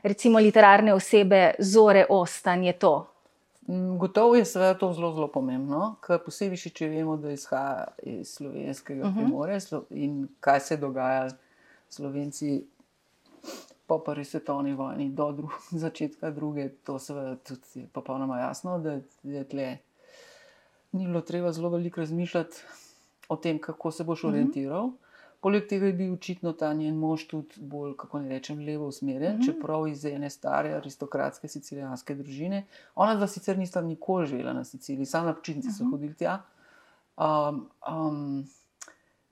recimo, 0.03 0.39
literarne 0.39 0.95
osebe 0.95 1.55
Zore 1.61 2.07
Ostan 2.09 2.65
je 2.65 2.73
to? 2.75 3.07
Mm, 3.63 3.99
Gotovo 3.99 4.35
je 4.35 4.45
seveda 4.45 4.75
to 4.75 4.93
zelo, 4.93 5.13
zelo 5.13 5.29
pomembno, 5.29 5.97
ker 6.01 6.19
posebej, 6.19 6.57
še, 6.59 6.71
če 6.71 6.89
vemo, 6.89 7.17
da 7.17 7.31
izhaja 7.31 7.85
iz 8.05 8.29
slovenskega 8.31 9.03
uh 9.03 9.09
Mhm. 9.09 9.19
-huh. 9.19 9.23
primorja 9.23 9.59
in 9.91 10.29
kaj 10.41 10.61
se 10.61 10.77
dogaja 10.77 11.29
Slovenci 11.89 12.65
po 13.87 13.99
prvi 13.99 14.25
svetovni 14.25 14.75
vojni 14.75 15.09
do 15.11 15.33
dru 15.33 15.49
začetka 15.75 16.31
druge, 16.31 16.69
to 16.71 16.99
seveda 16.99 17.37
tudi 17.39 17.61
je 17.75 17.87
popolnoma 17.87 18.41
jasno, 18.41 18.79
da 18.79 18.99
je 19.25 19.45
tle 19.45 19.79
ni 20.93 21.07
bilo 21.07 21.21
treba 21.21 21.53
zelo 21.53 21.69
veliko 21.69 22.01
razmišljati 22.01 22.57
o 23.29 23.37
tem, 23.37 23.59
kako 23.59 23.91
se 23.91 24.05
boš 24.05 24.23
Mhm. 24.23 24.29
orientiral. 24.29 24.91
Poleg 25.41 25.67
tega 25.67 25.87
je 25.87 25.93
bil 25.93 26.13
očitno 26.13 26.53
ta 26.53 26.73
njen 26.73 26.95
mož 26.95 27.25
tudi 27.25 27.55
bolj, 27.59 27.95
kako 27.97 28.19
ne 28.21 28.29
rečem, 28.29 28.59
levo 28.59 28.87
usmerjen, 28.87 29.35
Mhm. 29.35 29.43
čeprav 29.43 29.87
iz 29.89 30.05
ene 30.05 30.31
stare 30.31 30.75
aristokratske 30.75 31.49
sicilijanske 31.49 32.15
družine. 32.15 32.65
Ona 32.95 33.15
dva 33.15 33.27
sicer 33.27 33.59
nista 33.59 33.81
nikoli 33.81 34.27
živela 34.27 34.53
na 34.53 34.65
Siciliji, 34.65 35.07
samo 35.07 35.27
na 35.27 35.35
počitnice 35.35 35.71
so 35.71 35.85
Mhm. 35.85 35.91
hodili 35.93 36.15
tja. 36.15 36.39
Um, 37.19 37.69
um, 37.89 38.45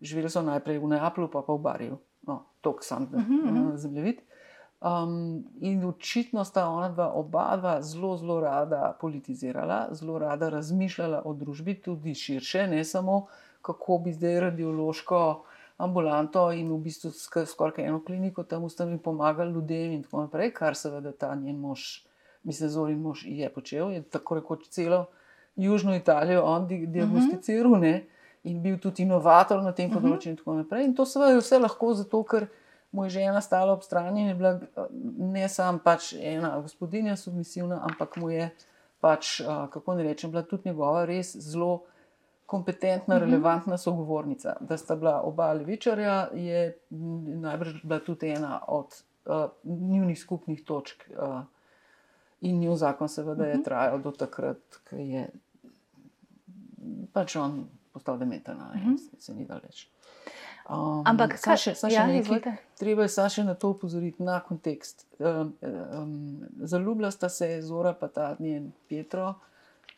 živeli 0.01 0.31
so 0.31 0.43
najprej 0.43 0.79
v 0.79 0.87
Neaplju, 0.87 1.29
pa 1.29 1.43
pa 1.43 1.53
v 1.53 1.59
Bariju, 1.59 1.99
no, 2.23 2.45
tok 2.61 2.85
sam, 2.85 3.07
da 3.07 3.19
Mhm, 3.19 3.35
mhm. 3.35 3.67
uh, 3.67 3.77
zemljevid. 3.77 4.21
Um, 4.81 5.13
in 5.61 5.85
očitno 5.85 6.45
sta 6.45 6.69
ona 6.69 6.89
dva, 6.89 7.13
oba 7.13 7.57
dva 7.57 7.83
zelo, 7.83 8.17
zelo 8.17 8.41
rada 8.41 8.97
politizirala, 9.01 9.89
zelo 9.91 10.19
rada 10.19 10.49
razmišljala 10.49 11.23
o 11.25 11.35
družbi, 11.35 11.75
tudi 11.75 12.15
širše, 12.15 12.67
ne 12.67 12.85
samo 12.85 13.27
kako 13.63 13.99
bi 13.99 14.13
zdaj 14.13 14.41
radiološko 14.41 15.45
ambulanto 15.79 16.51
in 16.53 16.69
v 16.69 16.79
bistvu 16.81 17.11
sk- 17.13 17.47
skoraj 17.47 17.85
eno 17.85 18.01
kliniko 18.01 18.43
tam 18.45 18.65
ustanovili, 18.65 19.01
pomagali 19.01 19.53
ljudem 19.53 19.93
in 19.93 20.03
tako 20.03 20.21
naprej, 20.21 20.53
kar 20.53 20.75
seveda 20.75 21.13
ta 21.15 21.35
njen 21.37 21.57
mož, 21.57 21.81
mislim, 22.45 22.69
Zorin 22.71 22.99
mož 23.01 23.25
je 23.25 23.49
počel, 23.51 23.91
je 23.91 24.03
tako 24.05 24.35
rekoč 24.35 24.69
celo 24.69 25.07
Južno 25.57 25.95
Italijo 25.95 26.43
on 26.45 26.67
di- 26.67 26.87
diagnosticiral 26.89 27.79
ne, 27.79 28.07
in 28.45 28.63
bil 28.63 28.79
tudi 28.79 29.03
inovator 29.03 29.61
na 29.61 29.73
tem 29.73 29.91
Mhm. 29.91 29.97
področju 29.97 30.29
in 30.29 30.37
tako 30.37 30.55
naprej. 30.55 30.85
In 30.85 30.95
to 30.95 31.05
seveda 31.05 31.31
je 31.31 31.39
vse 31.39 31.59
lahko 31.59 31.95
zato, 31.95 32.23
ker 32.25 32.47
mu 32.93 33.05
je 33.05 33.11
žena 33.13 33.41
stala 33.41 33.73
ob 33.73 33.83
strani 33.83 34.21
in 34.23 34.29
je 34.29 34.35
bila 34.35 34.61
ne 35.19 35.49
samo 35.49 35.79
pač 35.79 36.13
ena 36.15 36.61
gospodinja 36.61 37.17
submisivna, 37.17 37.81
ampak 37.83 38.17
mu 38.17 38.31
je 38.31 38.51
pač, 39.01 39.43
kako 39.71 39.95
ne 39.95 40.03
rečem, 40.05 40.31
bila 40.31 40.43
tudi 40.43 40.63
njegova 40.67 41.05
res 41.05 41.37
zelo 41.37 41.83
kompetentna, 42.49 43.15
Mhm. 43.15 43.25
relevantna 43.25 43.77
sogovornica. 43.79 44.57
Da 44.63 44.77
sta 44.77 44.97
bila 44.97 45.21
oba 45.23 45.53
levičarja, 45.53 46.29
je 46.35 46.79
najbrž 47.37 47.83
bila 47.83 48.01
tudi 48.01 48.29
ena 48.31 48.61
od 48.69 48.87
uh, 49.27 49.35
njunih 49.65 50.19
skupnih 50.19 50.65
točk. 50.65 51.05
Uh, 51.13 51.41
in 52.41 52.59
njun 52.59 52.77
zakon, 52.77 53.09
seveda, 53.09 53.45
je 53.45 53.55
Mhm. 53.55 53.63
trajal 53.63 53.99
do 54.01 54.11
takrat, 54.13 54.57
ko 54.85 54.97
je 54.97 55.29
pač 57.13 57.37
on 57.37 57.65
postal 57.93 58.19
dementen, 58.19 58.57
Mhm. 58.75 58.97
se, 58.97 59.17
se 59.19 59.35
ni 59.35 59.45
dal 59.45 59.61
več. 59.61 59.89
Um, 60.71 61.03
Ampak 61.05 61.31
kaj- 61.37 61.57
še, 61.59 61.75
samo 61.75 61.91
še 61.91 61.95
ja, 61.95 62.07
nekaj, 62.07 62.21
izvolite. 62.21 62.57
treba 62.77 63.03
je 63.03 63.09
samo 63.11 63.29
še 63.31 63.45
na 63.45 63.55
to 63.55 63.71
upozoriti, 63.71 64.23
na 64.23 64.41
kontekst. 64.41 65.07
Um, 65.19 65.55
um, 65.63 66.13
zaljubila 66.61 67.11
sta 67.11 67.29
se 67.29 67.63
Zora 67.63 67.93
pa 67.95 68.09
ta 68.09 68.37
njen 68.39 68.73
Pietro 68.87 69.35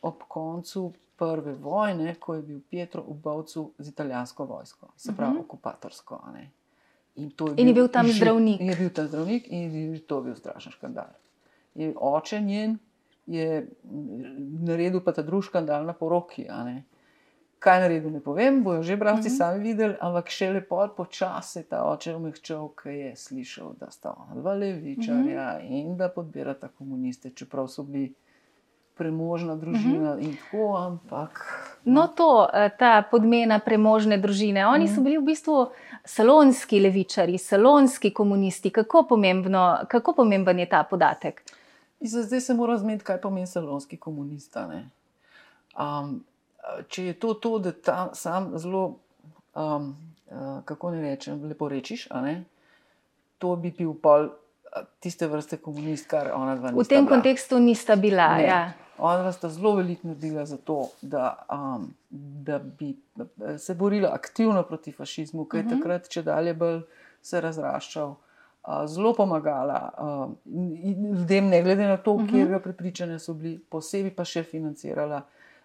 ob 0.01 0.23
koncu 0.27 0.85
prve 1.17 1.53
vojne, 1.53 2.15
ko 2.15 2.33
je 2.33 2.41
bil 2.41 2.59
Pietro 2.61 3.01
v 3.03 3.13
Bovcu 3.15 3.71
z 3.77 3.89
italijansko 3.89 4.45
vojsko, 4.45 4.87
se 4.97 5.13
pravi 5.13 5.31
Mhm. 5.31 5.41
okupatorsko. 5.41 6.19
a 6.23 6.31
ne. 6.31 6.49
In, 7.15 7.29
to 7.31 7.53
In 7.57 7.67
je 7.67 7.73
bil 7.73 7.87
tam 7.87 8.07
že- 8.07 8.13
zdravnik. 8.13 8.61
Je 8.61 8.75
bil 8.75 8.89
tam 8.89 9.07
zdravnik 9.07 9.47
in 9.49 9.71
je 9.93 9.99
to 9.99 10.21
bil 10.21 10.35
strašen 10.35 10.71
škandal. 10.71 11.05
In 11.75 11.93
oče 11.97 12.41
njen 12.41 12.77
je 13.27 13.67
mm, 13.83 14.23
naredil 14.61 15.01
pa 15.01 15.11
ta 15.11 15.21
drugi 15.21 15.45
škandal 15.45 15.85
na 15.85 15.93
poroki. 15.93 16.47
Kaj 17.59 17.79
naredil, 17.79 18.09
ne 18.09 18.19
povem, 18.19 18.63
bojo 18.63 18.81
že 18.81 18.95
bralci 18.95 19.19
Mhm. 19.19 19.27
mm 19.27 19.33
-hmm. 19.33 19.37
sami 19.37 19.59
videli, 19.61 19.95
ampak 20.01 20.29
še 20.29 20.49
lepo 20.49 20.87
počasi 20.89 21.59
je 21.59 21.63
ta 21.63 21.83
oče 21.85 22.15
umehčal, 22.15 22.69
ki 22.73 22.89
je 22.89 23.15
slišal, 23.15 23.73
da 23.75 23.91
sta 23.91 24.15
ona 24.17 24.41
dva 24.41 24.53
levičarja 24.53 25.21
mm 25.53 25.61
-hmm. 25.61 25.81
in 25.81 25.97
da 25.97 26.09
podpirata 26.09 26.67
komuniste, 26.69 27.29
čeprav 27.29 27.67
so 27.67 27.83
bili 27.83 28.13
premožna 28.97 29.55
družina 29.55 30.15
mm 30.15 30.19
-hmm. 30.19 30.23
in 30.23 30.37
tako, 30.37 30.77
ampak. 30.77 31.39
No, 31.85 32.07
to, 32.07 32.47
eh, 32.53 32.69
ta 32.79 33.03
podmena 33.11 33.59
premožne 33.59 34.17
družine. 34.17 34.67
Oni 34.67 34.87
so 34.87 35.01
bili 35.01 35.17
v 35.17 35.21
bistvu 35.21 35.69
salonski 36.05 36.79
levičari, 36.79 37.37
salonski 37.37 38.13
komunisti. 38.13 38.69
Kako, 38.69 39.03
pomembno, 39.03 39.79
kako 39.87 40.13
pomemben 40.13 40.59
je 40.59 40.69
ta 40.69 40.83
podatek? 40.83 41.41
Zdaj, 42.01 42.41
se 42.41 42.53
mora 42.53 42.77
zmeniti, 42.77 43.03
kaj 43.03 43.21
pomeni 43.21 43.47
salonski 43.47 43.97
komunist. 43.97 44.57
a 44.57 44.67
ne. 44.67 44.89
Um, 45.79 46.23
če 46.87 47.05
je 47.05 47.13
to 47.13 47.33
to, 47.33 47.59
da 47.59 47.71
ta 47.71 48.09
sam 48.13 48.51
zelo, 48.59 48.95
um, 49.55 49.95
uh, 50.31 50.63
kako 50.65 50.91
ne 50.91 51.01
rečem, 51.01 51.43
lepo 51.43 51.69
rečiš, 51.69 52.07
ne, 52.21 52.43
to 53.37 53.55
bi 53.55 53.71
bil 53.71 53.93
pol 53.93 54.29
tiste 54.99 55.27
vrste 55.27 55.57
komunist, 55.57 56.07
kar 56.07 56.31
ona 56.33 56.55
dva 56.55 56.69
V 56.69 56.73
nista 56.73 56.89
tem 56.89 57.05
bila. 57.05 57.09
kontekstu 57.11 57.59
nista 57.59 57.95
bila. 57.95 58.37
Ne. 58.37 58.43
Ja. 58.43 58.71
Ona 58.99 59.31
sta 59.31 59.49
zelo 59.49 59.75
veliko 59.75 60.07
naredila 60.07 60.45
za 60.45 60.57
to, 60.57 60.75
da, 61.01 61.35
um, 61.49 61.93
da 62.11 62.59
bi 62.59 62.95
se 63.57 63.73
borila 63.75 64.09
aktivno 64.13 64.63
proti 64.63 64.91
fašizmu, 64.91 65.45
ki 65.45 65.57
je 65.57 65.63
Mhm. 65.63 65.69
takrat 65.71 66.07
če 66.07 66.21
dalje 66.23 66.53
bolj 66.53 66.81
se 67.21 67.41
razraščal. 67.41 68.15
Uh, 68.61 68.85
zelo 68.85 69.13
pomagala 69.13 69.89
uh, 69.91 70.31
in 70.77 71.11
ljudem, 71.11 71.47
ne 71.47 71.61
glede 71.61 71.83
na 71.83 71.97
to, 71.97 72.11
uh 72.13 72.21
Mhm. 72.21 72.29
-huh. 72.29 72.47
kje 72.49 72.59
prepričane 72.59 73.19
so 73.19 73.33
bili, 73.33 73.59
posebej 73.61 74.11
pa 74.11 74.23
še 74.23 74.43
financirala 74.43 75.21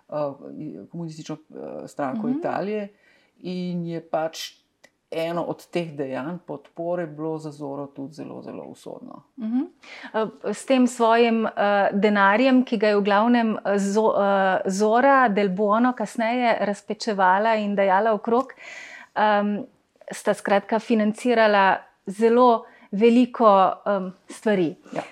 uh, 0.08 0.16
komunistično 0.86 1.36
uh, 1.50 1.56
stranko 1.86 2.18
uh 2.18 2.24
Mhm. 2.24 2.32
-huh. 2.32 2.38
Italije. 2.38 2.88
In 3.38 3.86
je 3.86 4.00
pač 4.02 4.38
eno 5.10 5.42
od 5.42 5.66
teh 5.70 5.92
dejanj 5.96 6.38
podpore 6.46 7.06
bilo 7.06 7.38
za 7.38 7.50
Zoro 7.50 7.86
tudi 7.86 8.14
zelo, 8.14 8.42
zelo 8.42 8.64
usodno. 8.64 9.22
Mhm. 9.38 9.62
Eh, 10.14 10.52
S 10.52 10.66
tem 10.66 10.86
svojim 10.86 11.44
uh, 11.44 11.50
denarjem, 11.92 12.64
ki 12.64 12.76
ga 12.76 12.88
je 12.88 12.96
v 12.96 13.02
glavnem 13.02 13.56
eh, 13.56 13.78
zo, 13.78 14.02
uh, 14.02 14.60
Zora 14.66 15.28
del 15.28 15.48
Buono 15.48 15.92
kasneje 15.92 16.56
razpečevala 16.60 17.54
in 17.54 17.74
dajala 17.74 18.12
okrog, 18.12 18.52
um, 19.14 19.66
sta 20.12 20.34
skratka 20.34 20.78
financirala 20.78 21.78
zelo 22.06 22.64
veliko 22.90 23.72
um, 23.86 24.12
stvari. 24.28 24.74
Ja. 24.92 25.02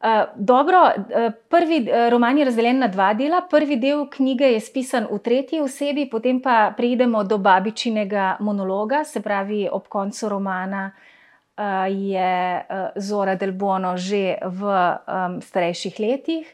Uh, 0.00 0.06
dobro, 0.36 0.78
uh, 0.96 1.32
prvi 1.48 1.82
uh, 1.82 2.08
roman 2.10 2.38
je 2.38 2.44
razdeljen 2.44 2.78
na 2.78 2.88
dva 2.88 3.14
dela. 3.14 3.42
Prvi 3.50 3.76
del 3.76 4.06
knjige 4.08 4.48
je 4.54 4.60
spisan 4.60 5.06
v 5.10 5.18
tretji 5.18 5.60
osebi, 5.60 6.08
potem 6.10 6.40
pa 6.40 6.72
preidemo 6.76 7.24
do 7.24 7.38
babičinega 7.38 8.36
monologa, 8.40 9.04
se 9.04 9.20
pravi, 9.20 9.68
ob 9.72 9.88
koncu 9.88 10.28
romana 10.28 10.90
uh, 10.90 11.64
je 11.92 12.64
uh, 12.64 12.88
Zora 12.96 13.34
Del 13.34 13.52
Bono 13.52 13.96
že 13.96 14.38
v 14.40 14.64
um, 14.64 15.40
starejših 15.40 16.00
letih. 16.00 16.48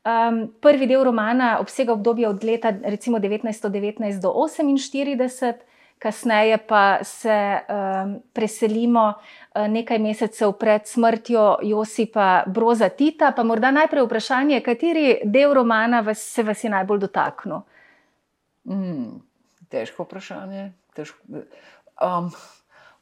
Um, 0.00 0.48
prvi 0.60 0.86
del 0.86 1.04
romana 1.04 1.58
obsega 1.60 1.92
obdobje 1.92 2.28
od 2.28 2.44
leta 2.44 2.72
recimo 2.82 3.18
1919 3.18 4.20
do 4.20 4.32
1948, 4.32 5.69
kasneje 6.00 6.58
pa 6.58 7.04
se 7.04 7.58
um, 7.60 8.14
preselimo 8.32 9.02
uh, 9.12 9.66
nekaj 9.68 9.98
mesecev 9.98 10.52
pred 10.52 10.86
smrtjo 10.88 11.58
Josipa 11.62 12.42
Broza 12.46 12.88
Tita. 12.88 13.32
Pa 13.36 13.44
morda 13.44 13.70
najprej 13.70 14.06
vprašanje, 14.06 14.62
kateri 14.64 15.18
del 15.24 15.52
romana 15.54 16.00
vas, 16.00 16.22
se 16.24 16.42
vas 16.42 16.64
je 16.64 16.70
najbolj 16.72 17.04
dotaknil? 17.04 17.60
Mm, 18.64 19.20
težko 19.68 20.08
vprašanje. 20.08 20.70
Težko. 20.96 21.44
Um, 22.00 22.32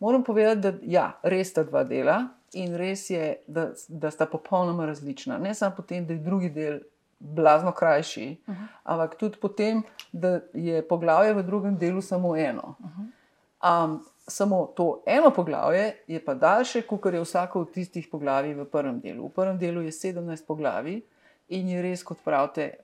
moram 0.02 0.24
povedati, 0.24 0.60
da 0.60 0.74
ja, 0.82 1.06
res 1.22 1.54
sta 1.54 1.62
dva 1.64 1.84
dela 1.86 2.24
in 2.58 2.74
res 2.76 3.10
je, 3.10 3.36
da, 3.46 3.70
da 3.88 4.10
sta 4.10 4.26
popolnoma 4.26 4.86
različna. 4.86 5.38
Ne 5.38 5.54
samo 5.54 5.76
potem, 5.76 6.06
da 6.06 6.18
je 6.18 6.24
drugi 6.24 6.50
del 6.50 6.80
blazno 7.18 7.72
krajši, 7.72 8.36
uh 8.46 8.54
-huh. 8.54 8.66
ampak 8.84 9.14
tudi 9.14 9.38
potem, 9.40 9.82
da 10.12 10.40
je 10.52 10.88
poglavje 10.88 11.34
v 11.34 11.42
drugem 11.42 11.78
delu 11.78 12.02
samo 12.02 12.36
eno. 12.36 12.74
Uh 12.78 12.86
-huh. 12.86 13.84
um, 13.84 14.04
samo 14.26 14.66
to 14.76 15.02
eno 15.06 15.30
poglavje 15.30 15.96
je 16.06 16.24
pa 16.24 16.34
daljše, 16.34 16.82
kot 16.82 17.12
je 17.12 17.20
vsako 17.20 17.60
od 17.60 17.72
tistih 17.72 18.08
poglavij 18.10 18.54
v 18.54 18.64
prvem 18.64 19.00
delu. 19.00 19.28
V 19.28 19.32
prvem 19.32 19.58
delu 19.58 19.82
je 19.82 19.90
17 19.90 20.46
poglavij. 20.46 21.02
In 21.48 21.68
je 21.68 21.82
res, 21.82 22.02
kot 22.02 22.18
pravite, 22.24 22.74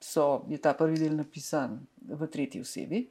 so, 0.00 0.44
je 0.48 0.58
ta 0.58 0.72
prvi 0.74 0.98
del 0.98 1.16
napisan 1.16 1.80
v 2.08 2.26
tretji 2.26 2.60
osebi. 2.60 3.10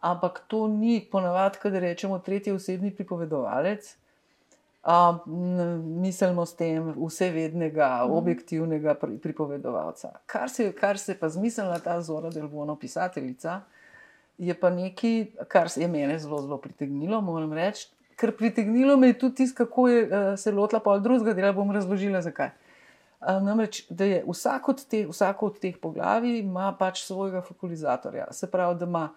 Ampak 0.00 0.44
to 0.48 0.68
ni 0.68 1.08
ponavadi, 1.10 1.70
da 1.70 1.78
rečemo 1.78 2.18
tretji 2.18 2.52
osebni 2.52 2.94
pripovedovalec. 2.94 3.96
Um, 4.80 5.20
mislimo 6.00 6.46
s 6.46 6.56
tem 6.56 6.94
vsevednega, 6.96 8.00
Mhm. 8.04 8.12
objektivnega 8.12 8.94
pri, 8.94 9.18
pripovedovalca. 9.18 10.12
Kar 10.26 10.50
se, 10.50 10.72
kar 10.72 10.98
se 10.98 11.14
pa 11.20 11.28
zmislila 11.28 11.78
ta 11.78 12.00
Zora 12.00 12.30
Delbono, 12.30 12.76
pisateljica, 12.76 13.60
je 14.38 14.54
pa 14.54 14.70
nekaj, 14.70 15.26
kar 15.48 15.68
je 15.76 15.88
mene 15.88 16.18
zelo, 16.18 16.40
zelo 16.40 16.56
pritegnilo, 16.58 17.20
moram 17.20 17.52
reči. 17.52 17.90
Ker 18.16 18.32
pritegnilo 18.36 18.96
me 18.96 19.06
je 19.06 19.18
tudi 19.18 19.34
tisto, 19.34 19.66
kako 19.66 19.88
je 19.88 20.04
uh, 20.04 20.38
se 20.38 20.52
lotila 20.52 20.80
pol 20.80 21.00
drugega 21.00 21.34
dela, 21.34 21.52
bom 21.52 21.70
razložila 21.70 22.22
zakaj. 22.22 22.50
Uh, 23.20 23.42
namreč, 23.42 23.84
da 23.90 24.04
je 24.04 24.24
vsak 24.28 24.68
od 24.68 24.86
teh, 24.88 25.08
vsako 25.08 25.46
od 25.46 25.58
teh 25.60 25.76
poglavij 25.76 26.38
ima 26.38 26.72
pač 26.78 27.04
svojega 27.04 27.42
fokalizatorja. 27.42 28.32
Se 28.32 28.50
pravi, 28.50 28.78
da, 28.78 28.84
ima, 28.84 29.10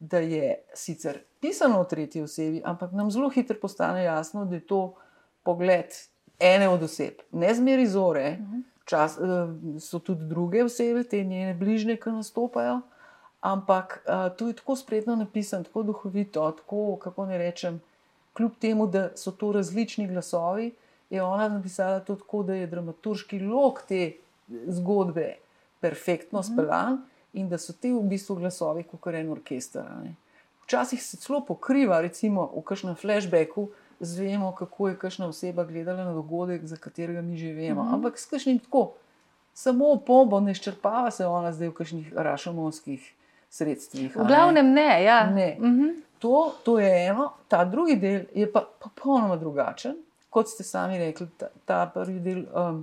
da 0.00 0.18
je 0.18 0.58
sicer 0.74 1.18
pisano 1.40 1.80
v 1.82 1.88
tretji 1.88 2.22
osebi, 2.22 2.60
ampak 2.64 2.92
nam 2.92 3.10
zelo 3.10 3.30
hitro 3.30 3.56
postane 3.62 4.04
jasno, 4.04 4.44
da 4.44 4.54
je 4.54 4.66
to 4.66 4.94
pogled 5.46 5.94
ene 6.42 6.68
od 6.68 6.82
oseb, 6.82 7.22
ne 7.32 7.54
zmeri 7.54 7.86
zore, 7.86 8.38
uh 8.40 8.46
-huh. 8.46 8.62
čas, 8.84 9.18
uh, 9.18 9.80
so 9.80 9.98
tudi 9.98 10.24
druge 10.24 10.64
osebe, 10.64 11.04
te 11.04 11.24
njene 11.24 11.54
bližnje, 11.54 11.96
ki 11.96 12.10
nastopajo. 12.10 12.80
Ampak 13.40 14.02
uh, 14.04 14.36
to 14.36 14.48
je 14.48 14.56
tako 14.58 14.76
spretno 14.76 15.16
napisano, 15.16 15.64
tako 15.64 15.82
duhovito, 15.82 16.50
tako 16.50 16.96
kako 16.96 17.26
ne 17.26 17.38
rečem, 17.38 17.80
kljub 18.32 18.52
temu, 18.60 18.86
da 18.86 19.16
so 19.16 19.30
to 19.30 19.52
različni 19.52 20.08
glasovi, 20.08 20.74
je 21.10 21.22
ona 21.22 21.48
napisala 21.48 22.00
to 22.00 22.16
tako, 22.16 22.42
da 22.42 22.54
je 22.54 22.66
dramaturški 22.66 23.38
lok 23.40 23.82
te 23.88 24.12
zgodbe 24.66 25.34
perfektno 25.80 26.40
mhm. 26.40 26.52
speljan 26.52 26.92
mm 26.92 26.96
-hmm. 26.96 27.06
in 27.32 27.48
da 27.48 27.58
so 27.58 27.72
ti 27.72 27.92
v 27.92 28.00
bistvu 28.00 28.36
glasovi 28.36 28.82
kot 28.82 29.14
en 29.14 29.30
orkester. 29.32 29.84
Ne. 30.04 30.14
Včasih 30.64 31.02
se 31.02 31.16
celo 31.16 31.44
pokriva, 31.46 32.00
recimo 32.00 32.50
v 32.56 32.62
kažem 32.62 32.94
flashbacku, 32.94 33.68
zvemo, 34.00 34.52
kako 34.52 34.88
je 34.88 34.98
kažna 34.98 35.26
oseba 35.26 35.64
gledala 35.64 36.04
na 36.04 36.12
dogodek, 36.12 36.64
za 36.64 36.76
katerega 36.76 37.22
mi 37.22 37.36
že 37.36 37.52
vemo. 37.52 37.82
Mm 37.82 37.88
-hmm. 37.88 37.94
Ampak 37.94 38.18
s 38.18 38.26
kažnim 38.26 38.58
tako, 38.58 38.92
samo 39.54 39.96
pombo, 40.06 40.40
ne 40.40 40.52
izčrpava 40.52 41.10
se 41.10 41.26
ona 41.26 41.52
zdaj 41.52 41.68
v 41.68 41.74
kažnih 41.74 42.12
rašomonskih 42.12 43.14
sredstvih. 43.50 44.16
V 44.16 44.24
glavnem 44.26 44.66
ne. 44.66 44.72
ne, 44.72 45.04
ja. 45.04 45.30
ne. 45.30 45.56
Mm 45.60 45.64
-hmm. 45.64 45.94
to, 46.18 46.54
to 46.64 46.78
je 46.78 47.06
eno, 47.06 47.32
ta 47.48 47.64
drugi 47.64 47.96
del 47.96 48.20
je 48.34 48.52
pa 48.52 48.68
popolnoma 48.80 49.36
drugačen 49.36 49.96
kot 50.36 50.50
ste 50.52 50.64
sami 50.64 50.98
rekli, 50.98 51.26
ta, 51.40 51.48
ta 51.64 51.78
prvi 51.94 52.18
del 52.20 52.42
um, 52.52 52.82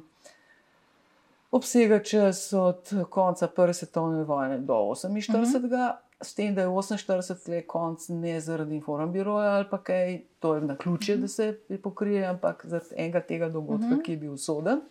obsega 1.53 1.99
čas 2.01 2.47
od 2.57 2.89
konca 3.13 3.47
Prve 3.47 3.75
svetovne 3.77 4.23
vojne 4.25 4.57
do 4.57 4.73
48, 4.73 5.29
uh 5.29 5.69
-huh. 5.69 5.93
S 6.23 6.35
tem, 6.35 6.55
da 6.55 6.61
je 6.61 6.67
48 6.67 7.49
let 7.49 7.67
konc 7.67 8.07
ne 8.09 8.39
zaradi 8.41 8.75
informbiroja 8.75 9.51
ali 9.51 9.65
pa 9.69 9.77
kaj, 9.77 10.21
to 10.39 10.55
je 10.55 10.61
na 10.61 10.77
ključe, 10.77 11.13
uh 11.13 11.17
-huh. 11.17 11.21
da 11.21 11.27
se 11.27 11.59
pokrije, 11.83 12.25
ampak 12.25 12.65
zaradi 12.65 12.95
enega 12.97 13.21
tega 13.21 13.49
dogodka, 13.49 13.85
uh 13.85 13.91
-huh. 13.91 14.03
ki 14.03 14.11
je 14.11 14.17
bil 14.17 14.33
usoden. 14.33 14.81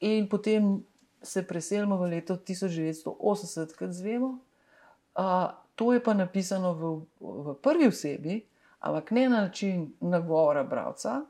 In 0.00 0.28
potem 0.28 0.84
se 1.22 1.46
preselimo 1.46 1.96
v 1.96 2.10
leto 2.10 2.36
1980, 2.36 3.76
kot 3.78 3.90
zvemo. 3.90 4.38
Uh, 5.18 5.24
to 5.74 5.92
je 5.92 6.02
pa 6.02 6.14
napisano 6.14 6.72
v, 6.74 7.00
v 7.20 7.54
prvi 7.62 7.88
osebi, 7.88 8.46
ampak 8.80 9.10
ne 9.10 9.28
na 9.28 9.40
način 9.40 9.92
nagovora 10.00 10.64
bralca, 10.64 11.20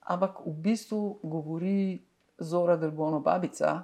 ampak 0.00 0.46
v 0.46 0.52
bistvu 0.52 1.18
govori 1.22 2.02
Zora 2.38 2.76
Delbono, 2.76 3.20
babica, 3.20 3.82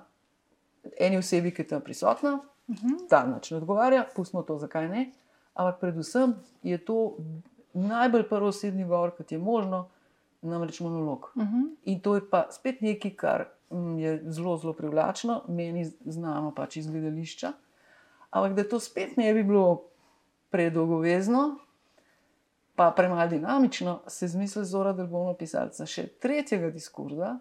eni 0.99 1.19
osebi, 1.19 1.55
ki 1.55 1.63
je 1.63 1.69
tam 1.69 1.81
prisotna, 1.81 2.39
uh. 2.69 2.77
-huh. 2.77 3.09
ta 3.09 3.27
način 3.27 3.57
odgovarja, 3.57 4.05
pustimo 4.17 4.43
to, 4.43 4.59
zakaj 4.59 4.89
ne. 4.89 5.11
Ampak 5.55 5.81
predvsem 5.81 6.35
je 6.63 6.85
to 6.85 7.17
najbolj 7.73 8.29
prvosedni 8.29 8.85
govor, 8.85 9.17
kot 9.17 9.33
je 9.33 9.39
možno, 9.39 9.89
namreč 10.43 10.81
monolog. 10.81 11.31
Uh 11.35 11.43
mhm. 11.43 11.57
-huh. 11.57 11.75
In 11.85 12.01
to 12.01 12.15
je 12.15 12.31
pa 12.31 12.47
spet 12.51 12.81
nekaj, 12.81 13.11
kar 13.11 13.45
mm, 13.71 13.99
je 13.99 14.23
zelo, 14.27 14.57
zelo 14.57 14.73
privlačno, 14.73 15.43
meni 15.49 15.85
znano 16.05 16.55
pač 16.55 16.77
iz 16.77 16.91
gledališča. 16.91 17.53
Ampak 18.31 18.53
da 18.53 18.69
to 18.69 18.81
spet 18.81 19.17
ne 19.17 19.35
bi 19.35 19.43
bilo 19.43 19.83
predolgovezno, 20.51 21.59
pa 22.77 22.93
premalo 22.97 23.29
dinamično, 23.29 24.01
se 24.07 24.29
zmisli 24.29 24.65
zora, 24.65 24.93
da 24.93 25.07
bomo 25.07 25.35
pisali 25.35 25.87
še 25.87 26.07
tretjega 26.07 26.71
diskurza. 26.71 27.39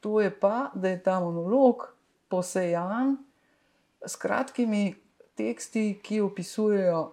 To 0.00 0.20
je 0.20 0.40
pa, 0.40 0.70
da 0.74 0.88
je 0.88 1.02
ta 1.02 1.20
monolog 1.20 1.94
posejan 2.28 3.16
s 4.06 4.16
kratkimi 4.16 4.94
teksti, 5.36 5.98
ki 6.02 6.20
opisujejo 6.20 7.12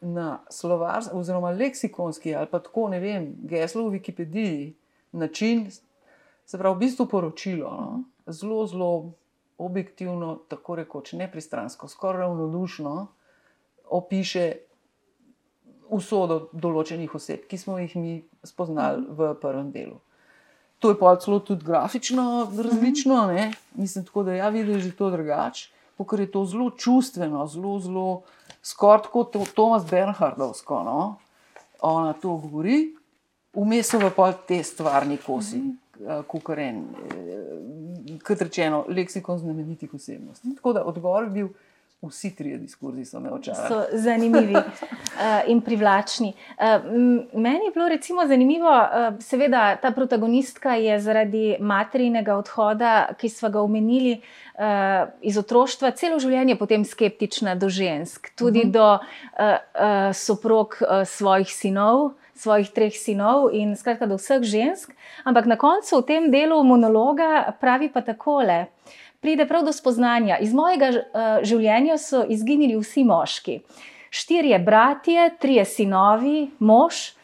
na 0.00 0.44
slovarski, 0.50 1.16
oziroma 1.16 1.50
leksikonski, 1.50 2.34
ali 2.34 2.46
pa 2.50 2.60
tako 2.60 2.88
ne 2.92 3.00
vem, 3.00 3.30
geslo 3.48 3.88
v 3.88 3.98
Wikipediji, 3.98 4.72
način, 5.12 5.70
se 6.46 6.58
pravi, 6.58 6.76
v 6.76 6.78
bistvu 6.78 7.06
poročilo. 7.06 7.70
No? 7.70 8.02
Zelo, 8.26 8.66
zelo 8.66 9.12
objektivno, 9.58 10.38
tako 10.48 10.74
rekoč, 10.74 11.12
nepristransko, 11.12 11.88
skoraj 11.88 12.26
ravnodušno 12.26 13.06
opiše 13.84 14.52
usodo 15.88 16.48
določenih 16.52 17.14
oseb, 17.14 17.44
ki 17.48 17.58
smo 17.60 17.78
jih 17.78 17.96
mi 17.96 18.14
spoznali 18.42 19.04
mhm. 19.04 19.14
v 19.14 19.34
prvem 19.40 19.70
delu. 19.72 20.00
To 20.82 20.90
je 20.90 20.98
pa 20.98 21.14
celo 21.16 21.38
tudi 21.40 21.64
grafično 21.64 22.50
različno, 22.50 23.26
ne? 23.32 23.52
mislim, 23.74 24.04
tako, 24.04 24.22
da 24.22 24.34
ja 24.34 24.48
vidim, 24.48 24.80
da 24.80 24.84
je 24.84 24.96
to 24.96 25.10
drugače, 25.10 25.70
ker 26.02 26.20
je 26.20 26.30
to 26.30 26.44
zelo 26.44 26.70
čustveno, 26.70 27.46
zelo, 27.46 27.78
zelo 27.80 28.22
skoraj 28.62 29.10
kot 29.12 29.36
Tomas 29.54 29.86
Bernhardovsko. 29.90 30.82
No? 30.82 31.16
Ona 31.80 32.12
to 32.18 32.36
govori, 32.42 32.94
vmes 33.54 33.90
so 33.90 34.10
pa 34.16 34.32
te 34.32 34.62
stvarni 34.62 35.16
kosi, 35.16 35.58
mm 35.58 35.78
-hmm. 36.00 36.22
kukoren, 36.26 36.84
eh, 37.10 38.18
kot 38.26 38.40
rečeno, 38.40 38.84
leksikon 38.88 39.38
znamenitih 39.38 39.94
osebnosti. 39.94 40.54
Tako 40.56 40.72
da 40.72 40.84
odgovor 40.84 41.24
je 41.24 41.30
bil. 41.30 41.48
Vsi 42.08 42.36
trije 42.36 42.58
diskurzi 42.58 43.04
so 43.04 43.20
me 43.20 43.30
očarali. 43.30 43.68
So 43.68 43.98
zanimivi 43.98 44.54
uh, 44.54 44.62
in 45.52 45.60
privlačni. 45.60 46.32
Uh, 46.32 46.84
meni 47.32 47.64
je 47.64 47.70
bilo 47.74 47.88
recimo 47.88 48.26
zanimivo, 48.26 48.70
uh, 48.70 49.20
seveda 49.20 49.76
ta 49.76 49.90
protagonistka 49.90 50.74
je 50.74 51.00
zaradi 51.00 51.56
materinega 51.60 52.36
odhoda, 52.36 53.08
ki 53.18 53.28
smo 53.28 53.48
ga 53.48 53.62
omenili 53.62 54.20
uh, 54.54 55.08
iz 55.20 55.38
otroštva, 55.38 55.90
celo 55.90 56.18
življenje 56.18 56.58
potem 56.58 56.84
skeptična 56.84 57.54
do 57.54 57.68
žensk, 57.68 58.30
tudi 58.36 58.58
uh 58.58 58.64
mhm. 58.64 58.70
-huh. 58.70 58.72
do 58.72 58.92
uh, 58.92 58.98
uh, 58.98 60.16
soprog 60.16 60.76
uh, 60.80 61.06
svojih 61.06 61.48
sinov. 61.48 62.12
Svojih 62.36 62.70
treh 62.70 62.92
sinov 62.92 63.54
in 63.54 63.76
skratka, 63.76 64.06
do 64.06 64.16
vseh 64.18 64.42
žensk, 64.42 64.90
ampak 65.24 65.46
na 65.46 65.56
koncu 65.56 65.98
v 65.98 66.02
tem 66.02 66.30
delu 66.30 66.64
monologa 66.64 67.54
pravi 67.60 67.88
pa 67.92 68.00
takole. 68.00 68.66
Pride 69.24 69.46
prav 69.48 69.64
do 69.64 69.72
spoznanja. 69.72 70.36
Iz 70.44 70.52
mojega 70.52 70.90
uh, 70.92 71.20
življenja 71.48 71.96
so 71.96 72.26
izginili 72.28 72.76
vsi 72.76 73.06
moški. 73.08 73.54
Štirje 74.12 74.58
bratje, 74.60 75.30
trije 75.40 75.64
sinovi, 75.64 76.50
mož, 76.60 77.14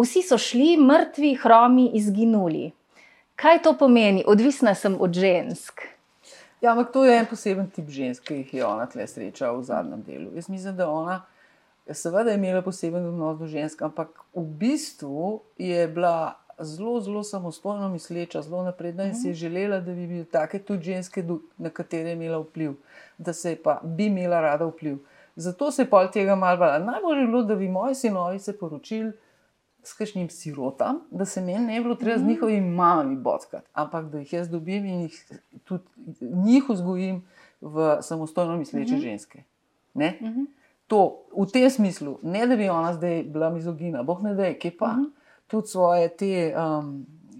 vsi 0.00 0.22
so 0.24 0.38
šli, 0.40 0.78
mrtvi, 0.80 1.34
hromi, 1.42 1.90
izginuli. 2.00 2.70
Kaj 3.36 3.60
to 3.66 3.74
pomeni? 3.76 4.24
Odvisna 4.26 4.72
sem 4.74 4.96
od 4.96 5.12
žensk. 5.12 5.84
Ja, 6.64 6.72
ampak 6.72 6.92
to 6.94 7.04
je 7.04 7.18
en 7.18 7.28
poseben 7.28 7.68
tip 7.68 7.92
žensk, 7.92 8.24
ki 8.30 8.40
jih 8.40 8.54
je 8.54 8.64
ona 8.64 8.88
tle 8.88 9.04
srečala 9.04 9.58
v 9.58 9.68
zadnjem 9.68 10.02
delu. 10.08 10.32
Jaz 10.38 10.48
mislim, 10.48 10.76
da 10.80 10.88
ona, 10.88 11.20
seveda, 11.90 12.30
je 12.30 12.40
imela 12.40 12.62
poseben 12.64 13.12
odnos 13.12 13.36
do 13.38 13.50
žensk, 13.50 13.82
ampak 13.82 14.24
v 14.32 14.48
bistvu 14.64 15.42
je 15.58 15.84
bila 15.88 16.38
zelo, 16.58 17.00
zelo 17.00 17.22
samostojno 17.22 17.88
misleča, 17.88 18.42
zelo 18.42 18.62
napredna 18.62 19.04
in 19.04 19.14
si 19.14 19.26
je 19.26 19.30
mhm. 19.30 19.38
želela, 19.38 19.80
da 19.80 19.92
bi 19.92 20.06
bile 20.06 20.24
take 20.24 20.58
tudi 20.58 20.84
ženske, 20.84 21.24
na 21.58 21.70
katere 21.70 22.08
je 22.08 22.12
imela 22.12 22.38
vpliv, 22.38 22.72
da 23.18 23.32
se 23.32 23.56
pa 23.64 23.80
bi 23.84 24.06
imela 24.06 24.40
rada 24.40 24.66
vpliv. 24.66 24.98
Zato 25.36 25.70
se 25.70 25.82
je 25.82 25.90
pol 25.90 26.10
tega 26.12 26.34
malo 26.36 26.58
bala. 26.58 26.78
Najbolje 26.78 27.20
je 27.20 27.26
bilo, 27.26 27.42
da 27.42 27.54
bi 27.54 27.68
moji 27.68 27.94
sinovi 27.94 28.38
se 28.38 28.58
poročili 28.58 29.12
s 29.82 29.94
kakšnim 29.94 30.28
sirotam, 30.30 31.00
da 31.10 31.24
se 31.24 31.40
meni 31.40 31.66
ne 31.66 31.78
bi 31.78 31.84
bilo 31.84 31.94
treba 31.94 32.18
z 32.18 32.20
mhm. 32.20 32.30
njihovimi 32.30 32.70
mamami 32.70 33.16
botkati, 33.16 33.68
ampak 33.72 34.04
da 34.04 34.18
jih 34.18 34.32
jaz 34.32 34.50
dobim 34.50 34.84
in 34.84 35.00
jih 35.00 35.40
tudi 35.64 35.84
njih 36.20 36.64
vzgojim 36.68 37.24
v 37.60 37.96
samostojno 38.00 38.56
misleče 38.56 38.92
mhm. 38.92 39.02
ženske. 39.02 39.42
Ne? 39.94 40.18
To 40.86 41.24
v 41.36 41.46
tem 41.52 41.70
smislu, 41.70 42.18
ne 42.22 42.46
da 42.46 42.56
bi 42.56 42.68
ona 42.68 42.92
zdaj 42.94 43.22
bila 43.22 43.50
mizogina, 43.50 44.02
boh 44.02 44.22
ne 44.22 44.34
da 44.34 44.44
je, 44.44 44.58
kje 44.58 44.76
pa. 44.78 44.86
Uh 44.86 44.92
-huh 44.92 45.21
tudi 45.52 45.68
svoje 45.68 46.08
te, 46.16 46.32
um, 46.56 46.94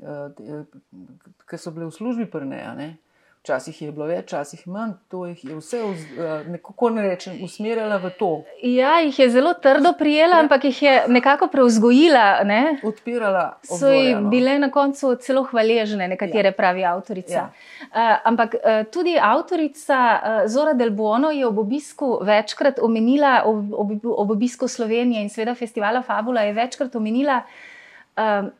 uh, 0.04 0.66
ki 1.48 1.58
so 1.60 1.72
bile 1.72 1.88
v 1.88 1.96
službi 1.96 2.28
prneja. 2.28 2.76
Včasih 3.42 3.78
je 3.82 3.88
bilo 3.90 4.06
več, 4.06 4.28
včasih 4.28 4.60
manj, 4.70 4.92
to 5.10 5.24
jih 5.26 5.40
je 5.48 5.56
vse, 5.56 5.78
uh, 5.82 6.44
nekako 6.46 6.92
ne 6.94 7.02
rečem, 7.08 7.40
usmerjala 7.42 7.96
v 7.98 8.12
to. 8.14 8.28
Ja, 8.62 9.00
jih 9.02 9.18
je 9.18 9.26
zelo 9.34 9.50
trdo 9.58 9.90
prijela, 9.98 10.36
ja. 10.36 10.44
ampak 10.44 10.68
jih 10.68 10.82
je 10.84 10.92
nekako 11.10 11.48
preuzgojila. 11.50 12.44
Ne? 12.46 12.60
Odpirala. 12.86 13.56
So 13.66 13.90
ji 13.90 14.12
no. 14.14 14.30
bile 14.30 14.60
na 14.62 14.68
koncu 14.70 15.16
celo 15.24 15.42
hvaležne, 15.50 16.06
nekatere 16.12 16.52
ja. 16.52 16.58
pravi 16.60 16.86
avtorica. 16.86 17.40
Ja. 17.40 17.48
Uh, 17.88 18.12
ampak 18.30 18.54
uh, 18.60 18.84
tudi 18.94 19.16
avtorica 19.18 19.98
uh, 20.14 20.38
Zora 20.46 20.76
Delbono 20.78 21.34
je 21.34 21.42
ob 21.48 21.58
obisku 21.64 22.12
večkrat 22.22 22.78
omenila, 22.78 23.40
ob, 23.50 23.74
ob, 23.74 23.98
ob 24.06 24.36
obisku 24.38 24.70
Slovenije 24.70 25.26
in 25.26 25.34
sveda 25.34 25.58
festivala 25.58 26.06
Fabula 26.06 26.46
je 26.46 26.54
večkrat 26.62 26.94
omenila 26.94 27.42
um, 28.16 28.50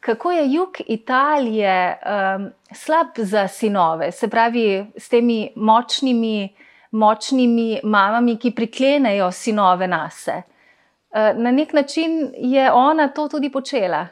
kako 0.00 0.32
je 0.32 0.52
jug 0.52 0.76
Italije 0.86 1.98
um, 2.36 2.50
slab 2.72 3.06
za 3.16 3.48
sinove, 3.48 4.12
se 4.12 4.28
pravi, 4.28 4.92
s 4.96 5.08
temi 5.08 5.52
močnimi, 5.56 6.56
močnimi 6.90 7.80
mamami, 7.82 8.38
ki 8.38 8.54
priklenejo 8.54 9.30
sinove 9.32 9.86
na 9.86 10.10
sebe. 10.10 10.42
Uh, 11.10 11.42
na 11.42 11.50
nek 11.50 11.72
način 11.72 12.32
je 12.36 12.72
ona 12.72 13.08
to 13.08 13.28
tudi 13.28 13.52
počela. 13.52 14.06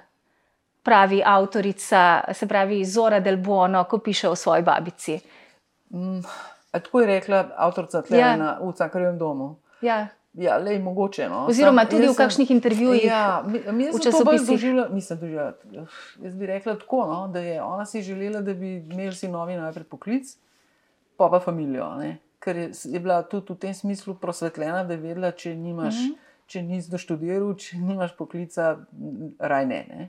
pravi 0.88 1.22
avtorica, 1.24 2.20
se 2.32 2.46
pravi 2.46 2.84
Zora 2.84 3.20
Del 3.20 3.37
Buono, 3.37 3.84
ko 3.84 3.98
piše 3.98 4.28
o 4.28 4.34
svoji 4.34 4.62
babici? 4.62 5.20
Mm, 5.90 6.22
tako 6.70 7.00
je 7.00 7.06
rekla 7.06 7.44
avtorica 7.56 8.02
Tlena 8.02 8.44
ja. 8.44 8.58
v 8.62 8.72
Cakarjevem 8.72 9.18
domu. 9.18 9.56
Ja. 9.80 10.06
Ja, 10.38 10.57
lej, 10.57 10.79
mogoče. 10.79 11.29
No. 11.29 11.46
Oziroma, 11.51 11.83
tudi 11.90 12.07
v 12.07 12.14
kakšnih 12.14 12.51
intervjujih. 12.55 13.05
Ja, 13.05 13.42
mi, 13.42 13.88
v 13.90 13.98
časopisih. 13.98 14.61
Mislim, 14.94 15.18
doživela, 15.18 15.53
jaz 16.22 16.35
bi 16.38 16.46
rekla 16.46 16.77
tako, 16.79 17.07
no, 17.11 17.16
da 17.33 17.42
je 17.42 17.62
ona 17.62 17.87
si 17.87 18.03
želela, 18.03 18.40
da 18.40 18.55
bi 18.55 18.77
imeli 18.77 19.14
sinovi 19.14 19.57
najprej 19.59 19.85
poklic, 19.90 20.37
pa 21.16 21.27
pa 21.29 21.40
familijo. 21.42 21.88
Ne. 21.98 22.18
Ker 22.38 22.57
je, 22.57 22.68
je 22.85 23.01
bila 23.01 23.22
tudi 23.22 23.53
v 23.53 23.57
tem 23.59 23.74
smislu 23.74 24.14
prosvetljena, 24.14 24.85
da 24.85 24.94
je 24.94 25.01
vedela, 25.03 25.31
če 25.31 25.57
nimaš, 25.57 25.94
mhm. 25.94 26.12
-huh. 26.12 26.44
če 26.46 26.62
nisi 26.62 26.90
doštudiral, 26.90 27.55
če 27.55 27.77
nimaš 27.77 28.14
poklica, 28.16 28.77
raj 29.38 29.66
ne. 29.66 29.81
ne. 29.88 30.09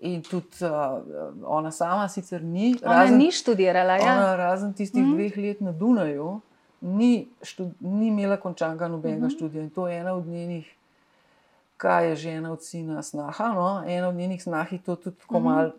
In 0.00 0.22
tudi 0.22 0.66
uh, 0.66 0.98
ona 1.46 1.70
sama 1.70 2.08
sicer 2.08 2.42
ni. 2.42 2.74
Ona 2.82 3.04
razen, 3.04 3.18
ni 3.18 3.30
študirala. 3.32 3.96
Ja. 4.02 4.36
Razen 4.36 4.74
tistih 4.74 5.02
mhm. 5.02 5.12
-huh. 5.12 5.14
dveh 5.14 5.36
let 5.36 5.60
na 5.60 5.72
Dunaju 5.72 6.40
ni, 6.84 7.28
štud, 7.42 7.72
ni 7.80 8.08
imela 8.08 8.36
končanega 8.36 8.88
nobenega 8.88 9.18
uh 9.18 9.22
mhm. 9.22 9.32
-huh. 9.32 9.36
študija 9.36 9.62
in 9.62 9.70
to 9.70 9.88
je 9.88 9.98
ena 9.98 10.12
od 10.12 10.26
njenih, 10.26 10.74
kaj 11.76 12.08
je 12.08 12.16
že 12.16 12.30
ena 12.30 12.52
od 12.52 12.64
sina 12.64 13.02
snaha. 13.02 13.48
No? 13.48 13.84
Ena 13.86 14.08
od 14.08 14.14
njenih 14.14 14.42
snah 14.42 14.72
je 14.72 14.82
to 14.82 14.96
tudi 14.96 15.16
tako 15.16 15.36
uh 15.36 15.42
mhm. 15.42 15.50
-huh. 15.50 15.54
mal 15.54 15.70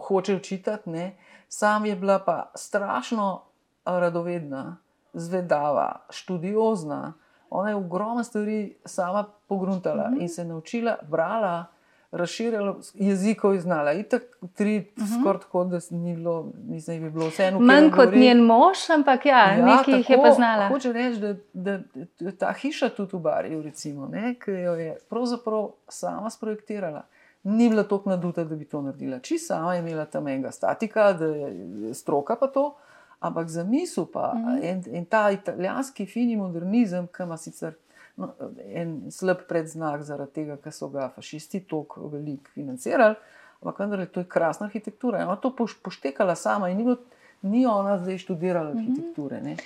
hoče 0.00 0.36
učitati. 0.36 0.90
Ne? 0.90 1.16
Sam 1.48 1.86
je 1.86 1.96
bila 1.96 2.18
pa 2.18 2.50
strašno 2.54 3.42
radovedna, 3.84 4.76
zvedava, 5.12 6.00
študiozna. 6.10 7.12
Ona 7.50 7.68
je 7.68 7.74
ogromno 7.74 8.24
stvari 8.24 8.76
sama 8.84 9.24
pogruntala 9.48 10.08
uh 10.08 10.14
-huh. 10.14 10.22
in 10.22 10.28
se 10.28 10.44
naučila, 10.44 10.96
brala 11.08 11.64
razširjalo 12.12 12.80
jezikov 12.94 13.58
znala. 13.58 13.92
In 13.92 14.04
tako 14.04 14.46
tri, 14.54 14.78
uh 14.78 15.02
-huh. 15.02 15.20
skoraj 15.20 15.40
tako, 15.40 15.64
da 15.64 15.78
ni 15.90 16.16
bilo, 16.16 16.52
mislim, 16.64 17.02
bi 17.02 17.10
bilo 17.10 17.26
vseeno. 17.26 17.60
Manj 17.60 17.90
kot 17.90 17.96
govori. 17.96 18.20
njen 18.20 18.38
mož, 18.38 18.90
ampak 18.94 19.26
ja, 19.26 19.52
ja 19.52 19.66
nekaj 19.66 19.94
jih 19.94 20.10
je 20.10 20.18
pa 20.22 20.30
znala. 20.30 20.68
Hoče 20.68 20.92
reči, 20.92 21.20
da, 21.20 21.34
da, 21.52 21.78
da 22.20 22.32
ta 22.32 22.52
hiša 22.52 22.88
tudi 22.88 23.16
v 23.16 23.20
Barju, 23.20 23.62
recimo, 23.62 24.06
ne, 24.06 24.34
ki 24.44 24.50
jo 24.50 24.74
je 24.74 24.96
pravzaprav 25.08 25.70
sama 25.88 26.30
sprojektirala. 26.30 27.06
Ni 27.42 27.68
bila 27.68 27.82
tako 27.82 28.10
naduta, 28.10 28.44
da 28.44 28.56
bi 28.56 28.64
to 28.64 28.82
naredila. 28.82 29.18
Či 29.18 29.38
sama 29.38 29.74
je 29.74 29.80
imela 29.80 30.04
tam 30.04 30.28
enega 30.28 30.50
statika, 30.50 31.12
da 31.12 31.26
je 31.26 31.94
stroka 31.94 32.36
pa 32.36 32.46
to, 32.46 32.74
ampak 33.20 33.48
za 33.48 33.64
misel 33.64 34.06
pa 34.12 34.32
mm 34.34 34.44
-hmm. 34.44 34.70
in, 34.70 34.96
in 34.96 35.04
ta 35.04 35.30
italijanski 35.30 36.06
fini 36.06 36.36
modernizem, 36.36 37.06
ki 37.06 37.22
ima 37.22 37.36
sicer 37.36 37.74
no, 38.16 38.32
en 38.74 39.10
slab 39.10 39.46
predznak 39.48 40.02
zaradi 40.06 40.32
tega, 40.40 40.56
ker 40.56 40.74
so 40.74 40.88
ga 40.92 41.08
fašisti 41.14 41.62
tako 41.68 42.08
veliko 42.12 42.52
financirali. 42.54 43.16
Ampak 43.62 43.78
vendar 43.78 44.00
je 44.02 44.10
to 44.10 44.24
krasna 44.28 44.66
arhitektura. 44.66 45.22
Ona 45.26 45.36
to 45.36 45.52
poštekala 45.54 46.34
sama 46.34 46.68
in 46.70 46.76
ni, 46.76 46.84
bilo, 46.84 46.96
ni 47.42 47.66
ona 47.66 47.98
zdaj 47.98 48.18
študirala 48.18 48.74
mhm. 48.74 48.78
arhitekture. 48.78 49.40
Ne. 49.40 49.56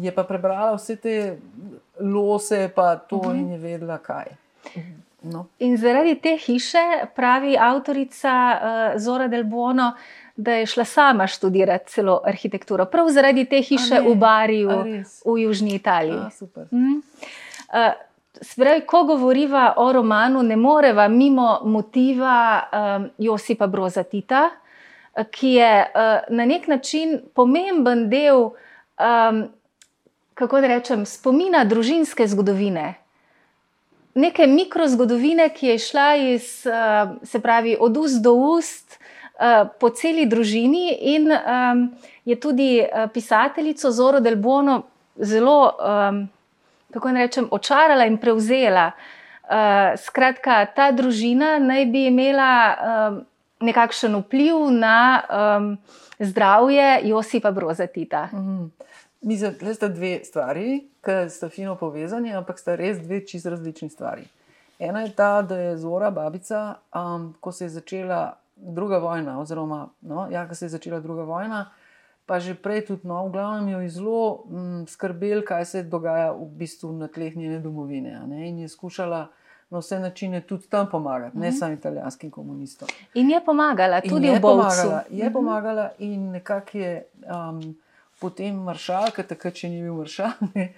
Je 0.00 0.12
pa 0.14 0.24
prebrala 0.24 0.76
vse 0.76 0.96
te 0.96 1.16
lose, 2.00 2.70
pa 2.74 2.96
to 2.96 3.16
uh. 3.16 3.26
-huh. 3.26 3.38
in 3.38 3.52
je 3.52 3.58
vedela, 3.58 3.98
kaj. 3.98 4.36
No. 5.22 5.46
In 5.58 5.76
zaradi 5.76 6.14
te 6.14 6.36
hiše 6.36 7.06
pravi 7.14 7.56
avtorica 7.58 8.58
uh, 8.62 9.00
Zora 9.00 9.28
Del 9.28 9.44
Bono, 9.44 9.92
da 10.36 10.52
je 10.52 10.66
šla 10.66 10.84
sama 10.84 11.26
študirati 11.26 11.92
celo 11.92 12.20
arhitekturo, 12.24 12.84
prav 12.84 13.08
zaradi 13.08 13.44
te 13.44 13.60
hiše 13.62 14.00
v 14.00 14.14
Bariju, 14.14 14.70
v 15.24 15.38
Južni 15.42 15.74
Italiji. 15.74 16.18
A, 16.26 16.30
super. 16.30 16.66
Mm. 16.72 17.02
Uh, 17.72 17.92
Spravi, 18.40 18.80
ko 18.86 19.04
govoriva 19.04 19.74
o 19.76 19.92
romanu, 19.92 20.42
ne 20.42 20.56
moreva 20.56 21.08
mimo 21.08 21.60
motiva 21.64 22.62
um, 22.72 23.10
Josipa 23.18 23.66
Broza 23.66 24.02
Tita, 24.02 24.48
ki 25.30 25.48
je 25.48 25.72
uh, 25.84 26.24
na 26.28 26.46
nek 26.48 26.66
način 26.68 27.20
pomemben 27.34 28.08
del, 28.10 28.48
um, 28.96 29.42
kako 30.34 30.60
da 30.64 30.72
rečem, 30.72 31.04
spomina 31.06 31.64
družinske 31.68 32.26
zgodovine. 32.26 32.94
Neke 34.14 34.46
mikrozgodovine, 34.46 35.50
ki 35.52 35.74
je 35.74 35.78
šla 35.78 36.10
iz, 36.16 36.50
uh, 36.66 37.14
se 37.22 37.40
pravi, 37.40 37.76
od 37.80 37.96
ust 37.96 38.24
do 38.24 38.32
ust 38.56 38.96
uh, 38.96 39.68
po 39.80 39.92
celi 39.92 40.26
družini, 40.26 40.88
in 41.14 41.28
um, 41.28 41.88
je 42.24 42.40
tudi 42.40 42.74
uh, 42.80 43.10
pisateljico 43.12 43.90
Zoro 43.90 44.20
Del 44.20 44.36
Bono 44.36 44.82
zelo. 45.16 45.58
Um, 45.78 46.28
kako 46.92 47.12
naj 47.12 47.26
rečem, 47.26 47.48
očarala 47.50 48.06
in 48.06 48.18
prevzela. 48.18 48.90
Uh, 49.42 49.98
skratka, 49.98 50.64
ta 50.76 50.90
družina 50.92 51.58
naj 51.58 51.86
bi 51.86 52.06
imela 52.06 52.52
um, 52.72 53.18
nekakšen 53.60 54.14
vpliv 54.22 54.70
na 54.70 55.22
um, 55.22 55.78
zdravje 56.18 57.00
Josipa 57.04 57.50
Brozatita. 57.50 58.28
Mm 58.32 58.38
-hmm. 58.38 58.70
Mislim, 59.22 59.54
da 59.60 59.74
sta 59.74 59.88
dve 59.88 60.24
stvari, 60.24 60.88
ki 61.04 61.30
sta 61.30 61.48
fino 61.48 61.76
povezani, 61.76 62.34
ampak 62.34 62.58
sta 62.58 62.74
res 62.74 62.98
dve 62.98 63.26
čisto 63.26 63.50
različni 63.50 63.88
stvari. 63.88 64.22
Ena 64.78 65.00
je 65.00 65.12
ta, 65.14 65.42
da 65.42 65.58
je 65.58 65.76
Zora, 65.76 66.10
babica, 66.10 66.74
um, 66.94 67.34
ko 67.40 67.52
se 67.52 67.64
je 67.64 67.68
začela 67.68 68.36
druga 68.56 68.98
vojna, 68.98 69.40
oziroma 69.40 69.88
no, 70.00 70.28
ja, 70.30 70.48
ko 70.48 70.54
se 70.54 70.64
je 70.64 70.68
začela 70.68 71.00
druga 71.00 71.22
vojna, 71.22 71.70
pa 72.26 72.38
že 72.38 72.54
prej 72.54 72.86
tudi, 72.86 73.08
no, 73.08 73.26
v 73.26 73.32
glavnem 73.32 73.68
jo 73.68 73.78
je 73.80 73.90
zelo 73.90 74.44
mm, 74.46 74.82
skrbel, 74.86 75.42
kaj 75.42 75.64
se 75.64 75.82
dogaja 75.82 76.32
v 76.32 76.46
bistvu 76.46 76.92
na 76.92 77.08
tleh 77.08 77.36
njene 77.36 77.58
domovine. 77.60 78.22
In 78.46 78.58
je 78.58 78.68
skušala 78.68 79.28
na 79.72 79.78
vse 79.78 79.98
načine 80.00 80.40
tudi 80.40 80.68
tam 80.68 80.90
pomagati, 80.90 81.38
ne 81.38 81.48
mm 81.48 81.52
-hmm. 81.52 81.58
samo 81.58 81.72
italijanskim 81.72 82.30
komunistom. 82.30 82.88
In 83.14 83.30
je 83.30 83.40
pomagala 83.44 84.00
tudi 84.00 84.30
v 84.30 84.40
Bovcu. 84.40 84.88
Je 85.10 85.24
mhm. 85.24 85.32
pomagala 85.32 85.90
in 85.98 86.30
nekako 86.30 86.78
je 86.78 87.04
um, 87.50 87.74
potem 88.20 88.54
maršal, 88.54 89.10
ki 89.10 89.22
takrat 89.22 89.54
še 89.54 89.68
ni 89.68 89.82
bil 89.82 89.94
maršal. 89.94 90.30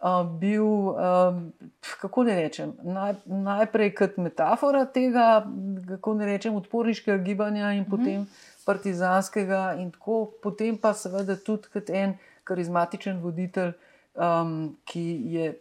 Uh, 0.00 0.24
bil, 0.40 0.64
um, 0.64 1.52
kako 2.00 2.22
ne 2.24 2.34
rečem, 2.34 2.72
naj, 2.82 3.18
najprej 3.26 3.90
kot 3.94 4.14
metafora 4.16 4.86
tega, 4.88 5.44
kako 5.88 6.14
ne 6.14 6.26
rečem, 6.26 6.54
odporniškega 6.56 7.18
gibanja, 7.24 7.72
in 7.72 7.80
mm 7.80 7.84
-hmm. 7.84 7.90
potem 7.90 8.26
partizanskega, 8.64 9.74
in 9.78 9.90
tako, 9.90 10.32
potem 10.42 10.78
pa 10.78 10.94
seveda 10.94 11.36
tudi 11.36 11.70
kot 11.72 11.90
en 11.90 12.16
karizmatičen 12.44 13.20
voditelj, 13.22 13.72
um, 14.14 14.76
ki 14.84 15.04
je, 15.34 15.52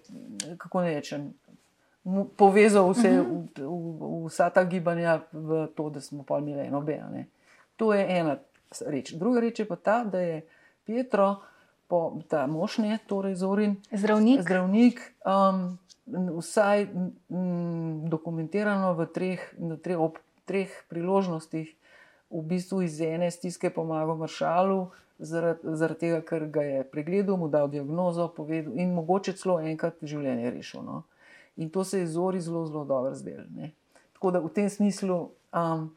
kako 0.58 0.82
ne 0.82 0.94
rečem, 0.96 1.30
povezal 2.38 2.90
vse, 2.90 3.22
uh 3.22 3.28
-huh. 3.28 3.48
v, 3.58 4.24
v, 4.24 4.28
vsa 4.28 4.50
ta 4.50 4.64
gibanja 4.64 5.20
v 5.32 5.68
to, 5.76 5.90
da 5.90 6.02
smo 6.02 6.24
pa 6.24 6.40
imeli 6.40 6.68
eno 6.68 6.78
obe. 6.78 7.02
To 7.76 7.94
je 7.94 8.18
ena 8.20 8.38
reč. 8.86 9.14
Druga 9.14 9.40
reč 9.40 9.60
je 9.60 9.68
pa 9.68 9.76
ta, 9.76 10.04
da 10.04 10.20
je 10.20 10.42
Petro, 10.86 11.36
po, 11.88 12.22
ta 12.28 12.48
možne, 12.48 13.00
torej 13.08 13.36
Zorin, 13.36 13.76
zdravnik. 13.92 14.42
zdravnik 14.42 15.14
um, 15.26 15.78
Vsaj 16.10 16.90
m, 17.30 18.10
dokumentirano 18.10 18.94
v 18.98 19.06
treh, 19.14 19.42
treh, 19.84 20.00
ob 20.00 20.18
treh 20.50 20.70
priložnostih, 20.90 21.70
v 22.30 22.42
bistvu 22.46 22.82
iz 22.82 23.02
ene 23.02 23.32
stiske 23.32 23.70
pomagal 23.74 24.18
maršalu, 24.18 24.90
zaradi, 25.20 25.76
zaradi 25.76 26.00
tega, 26.00 26.22
ker 26.22 26.46
ga 26.48 26.64
je 26.64 26.84
pregledal, 26.84 27.38
mu 27.38 27.50
dal 27.50 27.70
diagnozo, 27.70 28.30
povedal 28.36 28.74
in 28.78 28.94
mogoče 28.94 29.34
celo 29.38 29.60
enkrat 29.60 30.00
življenje 30.02 30.52
rešil. 30.56 30.84
No? 30.86 31.04
In 31.58 31.70
to 31.70 31.84
se 31.84 32.00
je 32.00 32.08
zori 32.08 32.42
zelo, 32.42 32.66
zelo 32.66 32.86
dobro 32.86 33.16
zdel. 33.16 33.44
Ne? 33.56 33.72
Tako 34.14 34.32
da 34.32 34.40
v 34.40 34.52
tem 34.54 34.70
smislu 34.70 35.18
um, 35.52 35.90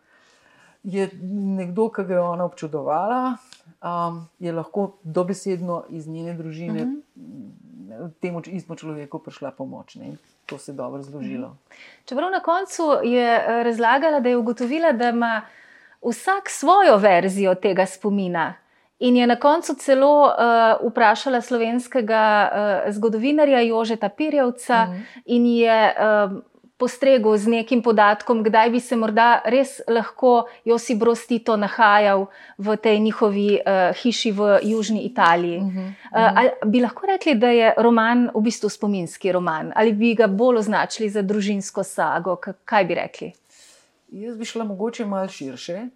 je 0.83 1.07
nekdo, 1.23 1.88
ki 1.95 2.05
ga 2.09 2.14
je 2.14 2.21
ona 2.21 2.49
občudovala, 2.49 3.37
um, 3.79 4.25
je 4.42 4.53
lahko 4.53 4.92
dobesedno 5.03 5.85
iz 5.90 6.09
njene 6.09 6.35
družine 6.35 6.83
uh 6.83 6.88
-huh. 6.88 8.11
temu 8.21 8.42
istemu 8.47 8.77
človeku 8.77 9.18
prišla 9.18 9.51
pomoč. 9.51 9.95
Ne? 9.95 10.16
To 10.47 10.59
se 10.59 10.73
je 10.73 10.77
dobro 10.77 11.03
zložilo. 11.03 11.57
Čeprav 12.05 12.31
na 12.31 12.40
koncu 12.40 12.83
je 13.05 13.27
eh, 13.37 13.62
razlagala, 13.62 14.21
da 14.21 14.29
je 14.29 14.37
ugotovila, 14.37 14.92
da 14.92 15.09
ima 15.09 15.42
vsak 16.02 16.50
svojo 16.50 16.96
verzijo 16.96 17.54
tega 17.54 17.86
spomina. 17.86 18.54
In 19.02 19.16
je 19.16 19.26
na 19.26 19.36
koncu 19.36 19.74
celo 19.74 20.26
uh, 20.26 20.90
vprašala 20.90 21.40
slovenskega 21.40 22.24
uh, 22.52 22.92
zgodovinarja 22.94 23.60
Jožeta 23.60 24.08
Pirjevca 24.08 24.86
mm. 24.86 25.02
in 25.26 25.46
je 25.46 25.94
uh, 25.94 26.42
postregel 26.82 27.36
z 27.38 27.46
nekim 27.46 27.82
podatkom, 27.82 28.42
kdaj 28.42 28.70
bi 28.70 28.80
se 28.80 28.96
morda 28.98 29.42
res 29.46 29.80
lahko 29.86 30.48
Josip 30.66 30.98
Brostito 30.98 31.56
nahajal 31.56 32.26
v 32.58 32.76
tej 32.76 32.98
njihovi 33.00 33.58
uh, 33.58 33.90
hiši 34.02 34.32
v 34.32 34.58
Južni 34.62 35.02
Italiji. 35.06 35.60
Mm 35.60 35.70
-hmm. 35.70 35.88
uh, 35.88 36.38
ali 36.38 36.50
bi 36.66 36.80
lahko 36.80 37.06
rekli, 37.06 37.34
da 37.34 37.50
je 37.50 37.74
roman 37.78 38.30
v 38.34 38.40
bistvu 38.40 38.68
spominski 38.68 39.32
roman, 39.32 39.72
ali 39.74 39.92
bi 39.92 40.14
ga 40.14 40.26
bolj 40.26 40.58
označili 40.58 41.10
za 41.10 41.22
družinsko 41.22 41.82
sago? 41.82 42.36
Kaj 42.64 42.84
bi 42.84 42.94
rekli? 42.94 43.32
Jaz 44.12 44.37
bi 44.37 44.44
šla 44.44 44.64
mogoče 44.64 45.07
malo 45.07 45.29
širše. 45.29 45.87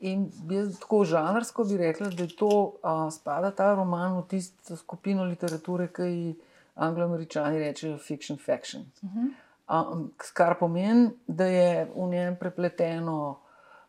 In 0.00 0.28
jaz 0.50 0.78
tako 0.78 1.02
žanrsko 1.04 1.64
bi 1.64 1.76
rekla, 1.76 2.10
da 2.14 2.26
to 2.38 2.50
a, 2.82 3.10
spada 3.10 3.50
ta 3.50 3.72
roman 3.74 4.20
v 4.20 4.28
tisto 4.30 4.76
skupino 4.76 5.24
literature, 5.26 5.88
ki 5.90 6.02
ji 6.02 6.34
anglo-američani 6.78 7.58
rečejo 7.58 7.98
fiction 7.98 8.38
faction. 8.38 8.86
Uh 9.02 9.10
-huh. 9.10 9.30
Um, 9.92 10.12
kar 10.32 10.54
pomeni, 10.58 11.10
da 11.26 11.44
je 11.44 11.90
v 11.96 12.06
njem 12.08 12.36
prepleteno, 12.36 13.38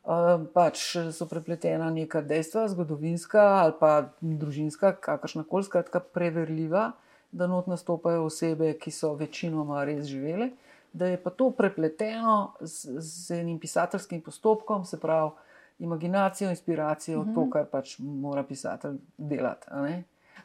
uh, 0.04 0.42
pač 0.54 0.98
so 1.12 1.26
prepletena 1.26 1.92
neka 1.92 2.22
dejstva, 2.22 2.68
zgodovinska 2.68 3.42
ali 3.42 3.74
pa 3.80 4.10
družinska, 4.22 4.96
kakršna 5.00 5.44
koli, 5.44 5.64
skratka, 5.64 6.00
preverljiva, 6.00 6.92
da 7.32 7.48
not 7.48 7.68
nastopajo 7.68 8.26
osebe, 8.26 8.74
ki 8.74 8.92
so 8.92 9.14
večinoma 9.14 9.86
res 9.86 10.06
živele, 10.06 10.50
da 10.94 11.08
je 11.08 11.24
pa 11.24 11.30
to 11.30 11.52
prepleteno 11.52 12.54
z, 12.60 13.00
z 13.00 13.40
enim 13.40 13.60
pisateljskim 13.60 14.22
postopkom, 14.22 14.86
se 14.86 15.00
pravi, 15.00 15.32
imaginacijo, 15.80 16.50
inspiracijo, 16.50 17.22
mm 17.22 17.26
-hmm. 17.26 17.36
to, 17.36 17.50
kar 17.50 17.66
pač 17.66 18.00
mora 18.00 18.44
pisatelj 18.44 18.98
delati. 19.18 19.66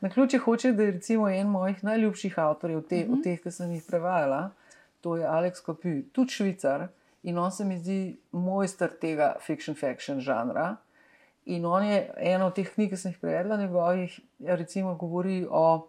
Na 0.01 0.11
ključe 0.11 0.39
hoče, 0.39 0.73
da 0.73 0.83
je 0.83 0.91
recimo 0.91 1.29
en 1.29 1.47
mojih 1.47 1.85
najljubših 1.85 2.39
avtorjev, 2.39 2.83
te, 2.83 2.97
mm 2.97 3.09
-hmm. 3.09 3.19
od 3.19 3.23
teh, 3.23 3.41
ki 3.43 3.51
sem 3.51 3.73
jih 3.73 3.85
prevajala, 3.89 4.51
to 5.01 5.17
je 5.17 5.27
Alex 5.27 5.63
Kopi, 5.63 6.03
tudi 6.13 6.31
švicar 6.31 6.89
in 7.23 7.39
on 7.39 7.53
se 7.53 7.65
mi 7.65 7.79
zdi 7.79 8.17
mojster 8.33 8.91
tega 9.01 9.37
fiction-faction 9.47 10.21
žanra. 10.21 10.77
In 11.45 11.67
on 11.67 11.85
je 11.85 12.11
ena 12.17 12.47
od 12.47 12.55
teh 12.55 12.75
knjig, 12.75 12.91
ki 12.91 12.97
sem 12.97 13.13
jih 13.13 13.19
prevedla, 13.21 13.57
njegovih, 13.57 14.21
recimo, 14.41 14.95
govori 14.95 15.47
o, 15.51 15.89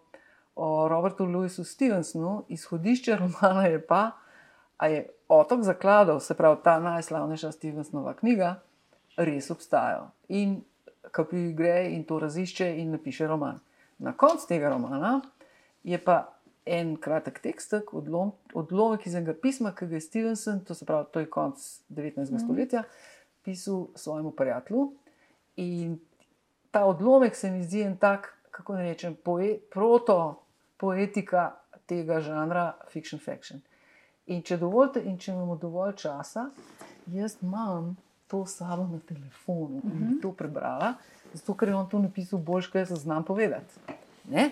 o 0.56 0.88
Robertu 0.88 1.26
Louisu 1.26 1.64
Stevensonu, 1.64 2.44
izhodišče 2.48 3.16
romana 3.16 3.66
je 3.66 3.88
pa, 3.88 4.12
da 4.80 4.88
je 4.88 5.08
otok 5.28 5.64
zakladov, 5.64 6.20
se 6.20 6.34
pravi 6.34 6.58
ta 6.64 6.80
najslavnejša 6.80 7.52
Stevensonova 7.52 8.14
knjiga, 8.14 8.56
res 9.18 9.52
obstajajo. 9.52 10.10
In 10.28 10.62
Kopi 11.12 11.54
gre 11.54 11.90
in 11.92 12.04
to 12.04 12.20
razišče 12.20 12.68
in 12.78 12.92
napiše 12.92 13.28
roman. 13.28 13.60
Na 13.98 14.14
koncu 14.18 14.48
tega 14.48 14.70
romana 14.70 15.22
je 15.84 15.98
pa 16.04 16.36
en 16.66 16.96
kratek 16.98 17.40
tekst, 17.40 17.74
odlom, 17.94 18.32
odlomek 18.54 19.06
iz 19.08 19.16
enega 19.16 19.36
pisma, 19.42 19.72
ki 19.76 19.88
ga 19.88 19.96
je 19.96 20.02
Stevenson, 20.02 20.60
to 20.66 20.74
se 20.74 20.86
pravi, 20.86 21.06
to 21.14 21.20
je 21.20 21.30
konec 21.30 21.82
19. 21.90 22.32
Mm. 22.32 22.40
stoletja, 22.40 22.84
pisal 23.44 23.88
svojemu 23.96 24.32
prijatelju. 24.32 24.94
In 25.56 26.00
ta 26.72 26.86
odlomek 26.86 27.36
se 27.36 27.52
mi 27.52 27.64
zdi 27.64 27.82
en 27.82 27.98
tak, 27.98 28.34
kako 28.52 28.76
ne 28.76 28.84
rečem, 28.90 29.16
poe, 29.16 29.58
proto 29.72 30.42
poetika 30.78 31.52
tega 31.86 32.20
žanra 32.20 32.74
fiction 32.90 33.22
fiction. 33.22 33.62
In 34.26 34.42
če 34.42 34.58
dovolite, 34.58 35.02
in 35.06 35.18
če 35.18 35.32
imamo 35.32 35.56
dovolj 35.56 35.96
časa, 36.02 36.50
jaz 37.14 37.38
imam 37.42 37.96
to 38.28 38.46
sabo 38.46 38.88
na 38.90 39.00
telefonu 39.00 39.82
in 39.84 39.90
mm 39.90 40.00
-hmm. 40.00 40.22
to 40.22 40.32
prebrala, 40.32 40.94
zato 41.34 41.54
ker 41.54 41.70
je 41.70 41.76
on 41.76 41.90
to 41.90 42.00
napisal 42.00 42.40
bolj, 42.40 42.66
kot 42.66 42.76
jaz 42.76 42.90
znam 42.90 43.24
povedati. 43.24 43.74
Ne? 44.30 44.52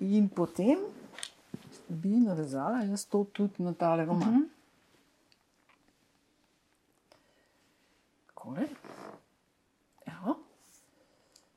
In 0.00 0.28
potem 0.28 0.78
bi 1.88 2.08
navezala 2.08 2.82
jaz 2.82 3.06
to 3.06 3.24
tudi 3.24 3.62
na 3.62 3.74
tale 3.74 4.04
roman. 4.04 4.28
Mm 4.28 4.34
-hmm. 4.34 4.54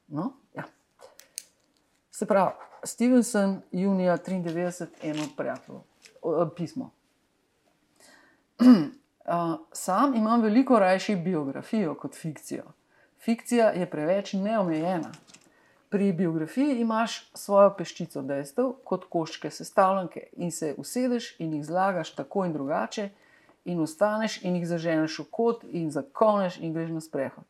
no, 0.08 0.34
ja. 0.56 0.64
Se 2.12 2.26
pravi, 2.26 2.52
Stevenson, 2.84 3.62
junija 3.72 4.18
93, 4.18 4.88
eno 5.02 5.24
prijatelj, 5.38 5.76
pismo. 6.56 6.92
Sam 9.72 10.16
imam 10.16 10.42
veliko 10.42 10.80
rajši 10.80 11.16
biografijo 11.16 11.96
kot 11.96 12.16
fikcijo. 12.16 12.64
Fikcija 13.20 13.70
je 13.70 13.90
preveč 13.90 14.34
neomejena. 14.34 15.12
Pri 15.90 16.14
biografiji 16.14 16.80
imaš 16.80 17.32
svojo 17.34 17.70
peščico 17.78 18.22
dejstev, 18.22 18.74
kot 18.84 19.06
koščke 19.10 19.52
sestavljanke, 19.52 20.28
in 20.34 20.52
se 20.52 20.74
usedeš 20.78 21.40
in 21.40 21.54
jih 21.54 21.66
zlagaš 21.66 22.12
tako 22.16 22.46
in 22.46 22.54
drugače, 22.54 23.10
in 23.66 23.80
ostaneš 23.80 24.42
in 24.44 24.56
jih 24.56 24.68
zaženeš 24.68 25.20
v 25.20 25.26
kot, 25.32 25.64
in 25.64 25.92
zakoneš 25.92 26.60
in 26.60 26.74
greš 26.74 26.92
na 26.92 27.02
sprehod. 27.02 27.44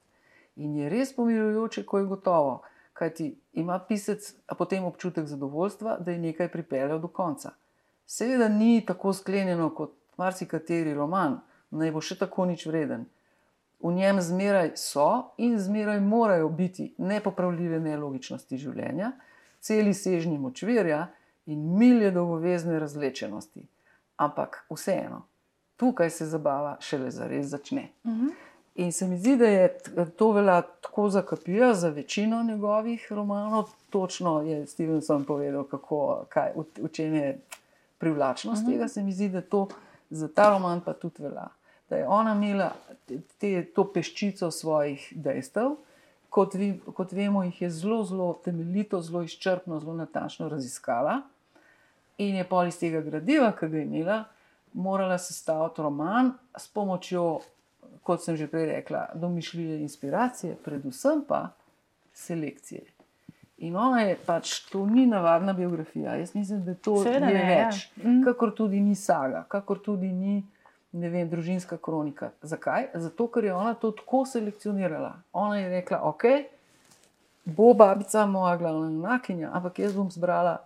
In 0.55 0.75
je 0.77 0.89
res 0.89 1.13
pomirujoče, 1.15 1.85
ko 1.85 1.97
je 1.97 2.05
gotovo, 2.05 2.61
kaj 2.93 3.13
ti 3.13 3.27
ima 3.53 3.79
pisec, 3.79 4.33
potem 4.57 4.85
občutek 4.85 5.25
zadovoljstva, 5.25 5.97
da 5.99 6.11
je 6.11 6.17
nekaj 6.17 6.51
pripeljal 6.51 6.99
do 6.99 7.07
konca. 7.07 7.51
Seveda 8.07 8.47
ni 8.49 8.85
tako 8.85 9.13
sklenjeno 9.13 9.69
kot 9.75 9.91
marsikateri 10.17 10.93
roman, 10.95 11.39
naj 11.75 11.91
bo 11.91 12.01
še 12.01 12.15
tako 12.15 12.45
nič 12.47 12.63
vreden. 12.65 13.03
V 13.83 13.91
njem 13.93 14.21
zmeraj 14.23 14.71
so 14.79 15.33
in 15.37 15.59
zmeraj 15.59 15.99
morajo 16.01 16.47
biti 16.49 16.93
nepopravljive 16.97 17.79
nelogičnosti 17.83 18.57
življenja, 18.57 19.11
celi 19.59 19.93
sežni 19.93 20.37
močvirja 20.39 21.03
in 21.51 21.67
milje 21.77 22.13
dolgovezne 22.15 22.79
razlečenosti. 22.79 23.67
Ampak 24.23 24.63
vseeno, 24.71 25.25
tukaj 25.77 26.09
se 26.09 26.25
zabava 26.25 26.77
šele 26.79 27.11
za 27.11 27.27
res 27.27 27.51
začne. 27.51 27.89
Uh 28.03 28.11
mhm. 28.11 28.25
-huh. 28.25 28.43
In 28.77 28.91
se 28.91 29.07
mi 29.07 29.17
zdi, 29.17 29.35
da 29.37 29.45
je 29.45 29.77
to 30.17 30.31
velja 30.31 30.61
tako 30.61 31.09
za 31.09 31.21
kapija, 31.21 31.73
za 31.73 31.89
večino 31.89 32.43
njegovih 32.43 33.07
romanov. 33.09 33.69
Točno 33.89 34.41
je 34.41 34.65
Stevenson 34.67 35.25
povedal, 35.25 35.63
kako, 35.63 36.25
kaj, 36.29 36.51
v, 36.55 36.65
v 36.83 36.91
čem 36.93 37.15
je 37.15 37.39
privlačnost 37.97 38.61
uh 38.61 38.63
mhm. 38.63 38.71
-huh. 38.71 38.75
tega. 38.75 38.87
Se 38.87 39.03
mi 39.03 39.11
zdi, 39.11 39.29
da 39.29 39.41
to 39.41 39.67
za 40.09 40.27
ta 40.27 40.49
roman 40.49 40.81
pa 40.81 40.93
tudi 40.93 41.23
velja 41.23 41.47
da 41.89 41.95
je 41.95 42.07
ona 42.07 42.33
imela 42.33 42.71
te, 43.39 43.65
to 43.75 43.87
peščico 43.93 44.51
svojih 44.51 45.13
dejstev, 45.15 45.75
kot, 46.29 46.53
vi, 46.53 46.73
kot 46.93 47.11
vemo, 47.11 47.43
jih 47.43 47.61
je 47.61 47.69
zelo, 47.69 48.03
zelo 48.03 48.33
temeljito, 48.43 49.01
zelo 49.01 49.23
izčrpno, 49.23 49.79
zelo 49.79 49.93
natančno 49.95 50.49
raziskala. 50.49 51.21
In 52.17 52.35
je 52.35 52.47
pol 52.49 52.67
iz 52.67 52.79
tega 52.79 53.01
gradiva, 53.01 53.51
ki 53.55 53.69
ga 53.69 53.77
je 53.77 53.85
imela, 53.85 54.23
morala 54.73 55.17
sestaviti 55.21 55.81
roman 55.81 56.33
s 56.57 56.67
pomočjo, 56.67 57.39
kot 58.03 58.23
sem 58.23 58.35
že 58.35 58.49
prej 58.51 58.65
rekla, 58.71 59.07
domišljije 59.15 59.79
inspiracije, 59.81 60.57
predvsem 60.63 61.23
pa 61.27 61.47
selekcije. 62.13 62.96
In 63.57 63.75
ona 63.75 64.01
je 64.01 64.17
pač, 64.25 64.51
to 64.69 64.85
ni 64.85 65.07
navadna 65.09 65.53
biografija. 65.53 66.15
Jaz 66.15 66.35
mislim, 66.35 66.63
da 66.65 66.75
to 66.75 66.99
Seveda 67.03 67.31
je 67.31 67.33
ne, 67.33 67.55
več, 67.55 67.87
ja. 67.97 68.11
kakor 68.25 68.53
tudi 68.55 68.79
ni 68.79 68.95
saga, 68.95 69.45
kakor 69.49 69.79
tudi 69.81 70.11
ni 70.13 70.43
vem, 70.93 71.29
družinska 71.29 71.77
kronika. 71.81 72.31
Zakaj? 72.41 72.91
Zato, 72.93 73.27
ker 73.33 73.49
je 73.49 73.55
ona 73.55 73.73
to 73.73 73.91
tako 73.97 74.25
selekcionirala. 74.25 75.15
Ona 75.33 75.57
je 75.59 75.69
rekla, 75.69 76.01
ok, 76.05 76.23
bo 77.45 77.73
babica 77.73 78.25
moja 78.25 78.55
glavna 78.57 78.91
junakinja, 78.91 79.51
ampak 79.53 79.79
jaz 79.79 79.95
bom 79.95 80.11
zbrala 80.11 80.57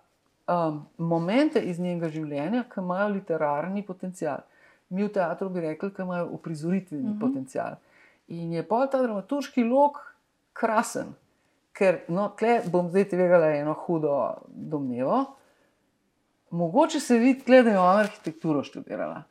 um, 0.48 0.84
momente 0.98 1.62
iz 1.64 1.80
njenega 1.80 2.10
življenja, 2.12 2.66
ki 2.70 2.84
imajo 2.84 3.10
literarni 3.16 3.86
potencial. 3.88 4.44
Mi 4.92 5.06
v 5.06 5.14
teatru 5.16 5.50
bi 5.50 5.64
rekli, 5.64 5.92
da 5.96 6.04
imajo 6.04 6.30
uprizoritveni 6.36 7.04
mhm. 7.04 7.16
-huh. 7.16 7.20
potencial. 7.20 7.80
In 8.28 8.54
je 8.54 8.64
pa 8.68 8.86
ta 8.88 9.02
dramaturški 9.02 9.64
lok 9.64 10.00
krasen, 10.54 11.16
ker 11.74 12.02
no, 12.08 12.30
tle 12.38 12.62
bom 12.72 12.90
zdaj 12.90 13.10
tvegala 13.14 13.54
eno 13.56 13.74
hudo 13.74 14.18
domnevo. 14.48 15.24
Mogoče 16.52 17.00
se 17.00 17.18
vidi, 17.18 17.44
da 17.48 17.70
je 17.70 17.80
ona 17.80 18.00
arhitekturo 18.00 18.64
študirala. 18.64 19.24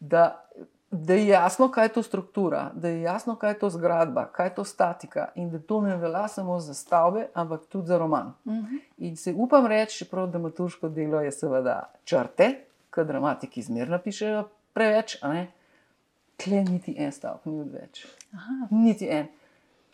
Da, 0.00 0.44
da 0.90 1.14
je 1.14 1.26
jasno, 1.26 1.68
kaj 1.68 1.84
je 1.84 1.92
to 1.92 2.02
struktura, 2.02 2.70
da 2.74 2.88
je 2.88 3.02
jasno, 3.02 3.36
kaj 3.36 3.50
je 3.50 3.58
to 3.58 3.70
zgradba, 3.70 4.26
kaj 4.32 4.46
je 4.46 4.54
to 4.54 4.64
statika 4.64 5.28
in 5.34 5.50
da 5.50 5.58
to 5.58 5.80
ne 5.80 5.96
velja 5.96 6.28
samo 6.28 6.60
za 6.60 6.74
stavbe, 6.74 7.26
ampak 7.34 7.66
tudi 7.66 7.86
za 7.86 7.98
roman. 7.98 8.32
Uh. 8.44 8.54
-huh. 8.54 8.80
In 8.98 9.16
se 9.16 9.34
upam 9.36 9.66
reči, 9.66 9.98
čeprav 9.98 10.26
dramaturško 10.26 10.88
delo 10.88 11.20
je 11.20 11.32
seveda 11.32 11.90
črte, 12.04 12.54
ker 12.90 13.06
dramatiki 13.06 13.62
zmerno 13.62 13.98
pišejo 13.98 14.48
preveč, 14.72 15.16
tle 16.36 16.64
niti 16.64 16.94
en 16.98 17.12
stavek 17.12 17.44
ni 17.46 17.60
odveč. 17.60 18.06
Aha. 18.32 18.68
Niti 18.70 19.08
en. 19.08 19.26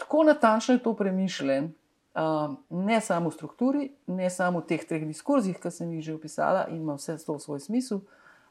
Tako 0.00 0.24
natančno 0.24 0.74
je 0.74 0.82
to 0.82 0.94
premišljen. 0.96 1.72
Uh, 2.14 2.54
ne 2.70 3.00
samo 3.00 3.30
v 3.30 3.34
strukturi, 3.34 3.90
ne 4.06 4.30
samo 4.30 4.60
v 4.60 4.66
teh 4.66 4.82
treh 4.82 5.04
diskurzih, 5.06 5.54
ki 5.60 5.70
sem 5.70 5.92
jih 5.94 6.02
že 6.04 6.14
opisala, 6.16 6.64
in 6.68 6.80
ima 6.82 6.96
vse 6.98 7.14
to 7.22 7.36
v 7.36 7.42
svoj 7.44 7.60
smisel, 7.62 8.00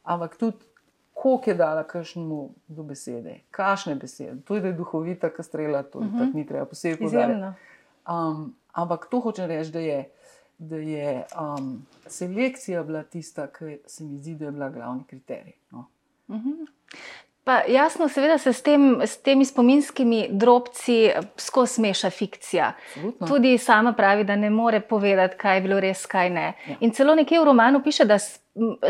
ampak 0.07 0.37
tudi 0.39 0.63
koliko 1.13 1.49
je 1.49 1.55
dala 1.59 1.83
kažnemu 1.83 2.49
do 2.67 2.83
besede, 2.83 3.41
kašne 3.51 3.95
besede. 3.95 4.39
To 4.47 4.55
je, 4.55 4.61
da 4.61 4.71
je 4.71 4.77
duhovita, 4.79 5.29
ki 5.29 5.43
strela, 5.43 5.83
to 5.83 5.99
uh 5.99 6.05
-huh. 6.05 6.33
ni 6.33 6.45
treba 6.47 6.65
posebej 6.65 6.97
povedati. 6.97 7.59
Um, 8.07 8.55
ampak 8.73 9.07
to 9.11 9.19
hoče 9.19 9.47
reči, 9.47 9.71
da 9.71 9.79
je, 9.79 10.09
da 10.57 10.77
je 10.77 11.25
um, 11.35 11.85
selekcija 12.07 12.83
bila 12.83 13.03
tista, 13.03 13.47
ki 13.47 13.79
se 13.85 14.03
mi 14.03 14.17
zdi, 14.17 14.35
da 14.35 14.45
je 14.45 14.51
bila 14.51 14.69
glavni 14.69 15.03
kriterij. 15.03 15.53
No. 15.71 15.85
Uh 16.27 16.35
-huh. 16.35 16.67
Pa 17.49 17.61
jasno, 17.67 18.05
seveda 18.09 18.37
se 18.37 18.53
s, 18.53 18.61
tem, 18.61 19.01
s 19.01 19.17
temi 19.25 19.45
spominskimi 19.45 20.27
drobci 20.31 21.09
skozi 21.37 21.81
meša 21.81 22.09
fikcija. 22.09 22.67
Absolutno. 22.85 23.27
Tudi 23.27 23.57
sama 23.57 23.93
pravi, 23.93 24.23
da 24.23 24.35
ne 24.35 24.49
more 24.49 24.79
povedati, 24.79 25.37
kaj 25.37 25.57
je 25.57 25.61
bilo 25.61 25.79
res, 25.79 26.05
kaj 26.05 26.29
ne. 26.29 26.53
Ja. 26.67 26.75
In 26.85 26.93
celo 26.93 27.15
nekje 27.17 27.39
v 27.41 27.47
romanu 27.49 27.81
piše, 27.83 28.05
da 28.05 28.19
s, 28.19 28.37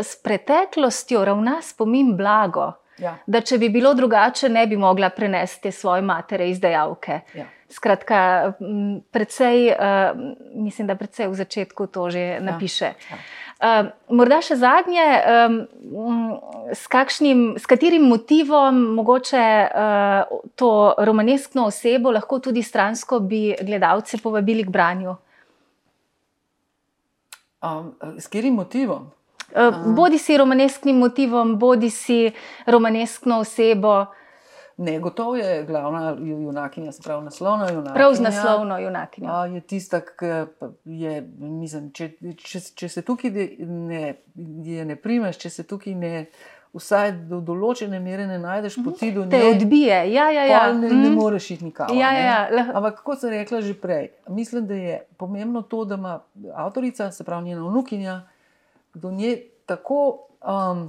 s 0.02 0.20
preteklostjo 0.20 1.24
ravna 1.24 1.62
spomin 1.62 2.12
blago. 2.16 2.68
Ja. 2.98 3.16
Da 3.26 3.40
če 3.40 3.56
bi 3.58 3.72
bilo 3.72 3.94
drugače, 3.96 4.52
ne 4.52 4.66
bi 4.68 4.76
mogla 4.76 5.08
prenesti 5.08 5.72
svoje 5.72 6.04
matere 6.04 6.50
izdajavke. 6.50 7.20
Ja. 7.34 7.48
Skratka, 7.72 8.52
predvsej, 9.10 9.70
uh, 9.72 10.20
mislim, 10.54 10.90
da 10.90 11.00
predvsej 11.00 11.32
v 11.32 11.40
začetku 11.44 11.86
to 11.86 12.10
že 12.10 12.20
ja. 12.20 12.40
napiše. 12.44 12.92
Ja. 13.08 13.24
Uh, 13.60 13.90
morda 14.16 14.38
še 14.40 14.56
zadnje, 14.56 15.04
um, 15.28 15.56
s, 16.72 16.86
kakšnim, 16.88 17.58
s 17.60 17.68
katerim 17.68 18.06
motivom 18.08 18.78
mogoče 18.96 19.42
uh, 19.68 20.38
to 20.56 20.70
romaneskno 20.96 21.66
osebo 21.68 22.08
lahko 22.16 22.38
tudi 22.40 22.62
stransko 22.64 23.18
bi 23.20 23.50
gledalce 23.60 24.16
povabili 24.22 24.64
k 24.64 24.72
branju? 24.72 25.12
Um, 27.60 27.92
s 28.16 28.32
katerim 28.32 28.56
motivom? 28.62 29.10
Uh, 29.52 29.76
bodi 29.92 30.16
si 30.16 30.40
romanesknim 30.40 30.96
motivom, 30.96 31.58
bodi 31.60 31.92
si 31.92 32.30
romaneskno 32.64 33.42
osebo. 33.44 34.06
Ne, 34.80 34.98
gotovo 34.98 35.36
je 35.36 35.64
glavna 35.64 36.16
junakinja, 36.18 36.92
se 36.92 37.02
pravi 37.02 37.24
naslovna 37.24 37.68
junakinja. 37.68 37.94
Prav 37.94 38.14
z 38.14 38.20
naslovno 38.20 38.78
junakinjo. 38.78 39.32
Je 39.44 39.60
tista, 39.60 40.00
ki 40.00 40.26
je, 40.84 41.28
mislim, 41.38 41.90
če, 41.92 42.08
če, 42.36 42.60
če 42.74 42.88
se 42.88 43.02
tukaj 43.04 43.30
ne, 43.60 44.14
ne 44.88 44.96
primeš, 44.96 45.36
če 45.42 45.50
se 45.50 45.66
tukaj 45.68 45.94
ne. 45.94 46.14
Vsaj 46.70 47.08
do 47.26 47.40
določene 47.42 47.98
mere 47.98 48.28
ne 48.30 48.36
najdeš 48.38 48.76
mhm. 48.78 48.84
poti 48.86 49.08
do 49.10 49.24
nje. 49.24 49.30
Te 49.32 49.40
odbije, 49.48 49.96
ja, 50.14 50.28
ja. 50.30 50.44
ja. 50.46 50.60
Ne, 50.72 50.86
ne 50.86 51.08
mhm. 51.08 51.16
moreš 51.18 51.48
iti 51.56 51.66
nikamor. 51.66 51.96
Ja, 51.98 52.12
ja, 52.14 52.34
ja. 52.46 52.66
Ampak, 52.78 53.00
kot 53.04 53.18
sem 53.20 53.34
rekla 53.34 53.58
že 53.66 53.74
prej, 53.74 54.12
mislim, 54.30 54.68
da 54.70 54.78
je 54.78 55.00
pomembno 55.18 55.64
to, 55.66 55.82
da 55.84 55.98
ima 55.98 56.20
avtorica, 56.54 57.10
se 57.10 57.26
pravi 57.26 57.50
njena 57.50 57.66
vnukinja, 57.66 58.20
do 58.94 59.10
nje 59.10 59.34
tako 59.66 60.30
um, 60.46 60.86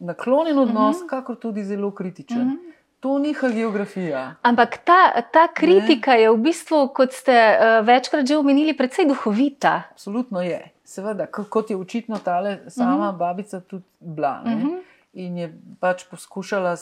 naklonjen 0.00 0.58
odnos, 0.58 0.96
uh 0.96 1.02
-huh. 1.04 1.14
kakor 1.14 1.38
tudi 1.38 1.64
zelo 1.64 1.94
kritičen. 1.94 2.42
Uh 2.42 2.52
-huh. 2.52 2.69
To 3.00 3.18
ni 3.18 3.34
geografija. 3.54 4.34
Ampak 4.42 4.76
ta, 4.84 5.22
ta 5.32 5.48
kritika 5.48 6.10
ne? 6.10 6.22
je 6.22 6.30
v 6.30 6.36
bistvu, 6.36 6.88
kot 6.92 7.16
ste 7.16 7.32
uh, 7.32 7.80
večkrat 7.86 8.28
že 8.28 8.36
omenili, 8.36 8.76
precej 8.76 9.08
duhovita. 9.08 9.88
Absolutno 9.96 10.42
je. 10.44 10.60
Seveda, 10.84 11.26
kot 11.26 11.70
je 11.70 11.76
očitno 11.76 12.18
ta 12.18 12.42
sama 12.68 12.94
uh 12.94 12.98
mhm. 12.98 13.08
-huh. 13.08 13.18
babica 13.18 13.60
tudi 13.60 13.84
bila. 14.00 14.42
Uh 14.44 14.50
mhm. 14.52 14.66
-huh. 14.66 14.80
In 15.12 15.38
je 15.38 15.58
pač 15.80 16.04
poskušala 16.10 16.76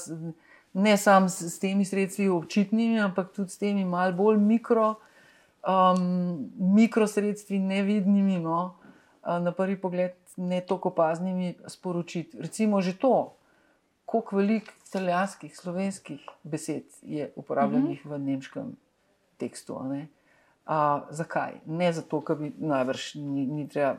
ne 0.73 0.97
samo 0.97 1.29
s, 1.29 1.43
s 1.43 1.59
temi 1.59 1.85
sredstvi 1.85 2.29
očitnimi, 2.29 3.01
ampak 3.01 3.33
tudi 3.33 3.51
s 3.51 3.59
temi 3.59 3.85
malce 3.85 4.17
bolj 4.17 4.37
mikro, 4.37 4.95
um, 5.69 6.51
mikro 6.75 7.07
sredstvi, 7.07 7.59
nevidnimi, 7.59 8.39
no, 8.39 8.75
uh, 9.23 9.39
na 9.43 9.53
prvi 9.53 9.81
pogled 9.81 10.13
ne 10.37 10.61
tako 10.61 10.89
opaznimi 10.89 11.55
sporočiti. 11.67 12.39
Recimo 12.41 12.81
že 12.81 12.99
to, 12.99 13.35
koliko 14.09 14.37
veliko 14.37 14.73
italijanskih, 14.89 15.57
slovenskih 15.57 16.21
besed 16.43 16.85
je 17.03 17.33
uporabljenih 17.37 18.07
mm 18.07 18.11
-hmm. 18.11 18.15
v 18.15 18.19
nemškem 18.19 18.77
tekstu. 19.37 19.81
A, 20.67 21.07
zakaj? 21.11 21.61
Ne 21.67 21.93
zato, 21.93 22.21
ker 22.21 22.37
bi 22.37 22.53
najbrž 22.59 23.15
ni, 23.15 23.47
ni 23.47 23.69
treba. 23.69 23.99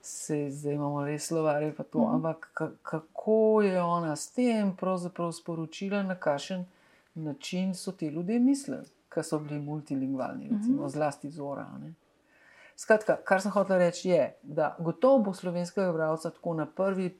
Se, 0.00 0.50
zdaj 0.50 0.74
imamo 0.74 1.04
res 1.04 1.26
slovarje, 1.26 1.74
to, 1.92 1.98
mm. 1.98 2.14
ampak 2.14 2.50
kako 2.82 3.62
je 3.62 3.82
ona 3.82 4.16
s 4.16 4.32
tem 4.32 4.76
pravzaprav 4.76 5.32
sporočila, 5.32 6.02
na 6.02 6.14
kakšen 6.14 6.64
način 7.14 7.74
so 7.74 7.92
ti 7.92 8.06
ljudje 8.06 8.38
mislili, 8.38 8.82
ki 9.14 9.22
so 9.22 9.38
bili 9.38 9.60
multilingvalni, 9.60 10.48
recimo, 10.48 10.82
mm. 10.82 10.88
zlasti 10.88 11.30
zora. 11.30 11.68
Ne? 11.80 11.94
Skratka, 12.76 13.16
kar 13.24 13.42
sem 13.42 13.50
hotel 13.50 13.78
reči, 13.78 14.08
je, 14.08 14.34
da 14.42 14.76
gotovo 14.78 15.18
bo 15.18 15.34
slovenskega 15.34 15.92
bralca 15.92 16.30
tako 16.30 16.54
na 16.54 16.66
prvi 16.66 17.18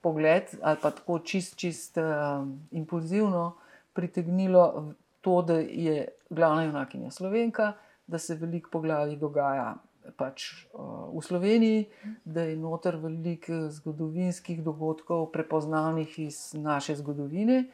pogled, 0.00 0.54
ali 0.62 0.76
pa 0.82 0.90
tako 0.90 1.18
čist, 1.18 1.56
čist 1.56 1.98
uh, 1.98 2.46
impulzivno 2.70 3.56
pritegnilo 3.92 4.94
to, 5.20 5.42
da 5.42 5.58
je 5.58 6.08
glavna 6.30 6.62
junakinja 6.62 7.10
Slovenka, 7.10 7.72
da 8.06 8.18
se 8.18 8.34
veliko 8.34 8.70
poglavij 8.70 9.16
dogaja 9.16 9.74
pač, 10.16 10.66
uh, 10.72 11.10
v 11.18 11.22
Sloveniji, 11.22 11.86
da 12.24 12.42
je 12.42 12.56
noter 12.56 12.96
veliko 12.96 13.66
zgodovinskih 13.70 14.62
dogodkov, 14.64 15.32
prepoznavnih 15.32 16.18
iz 16.18 16.54
naše 16.54 16.96
zgodovine. 16.96 17.64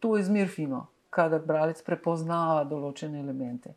To 0.00 0.16
je 0.16 0.24
zmer 0.24 0.48
fino, 0.48 0.86
kadar 1.10 1.42
bralec 1.44 1.82
prepoznava 1.82 2.64
določene 2.64 3.20
elemente. 3.20 3.74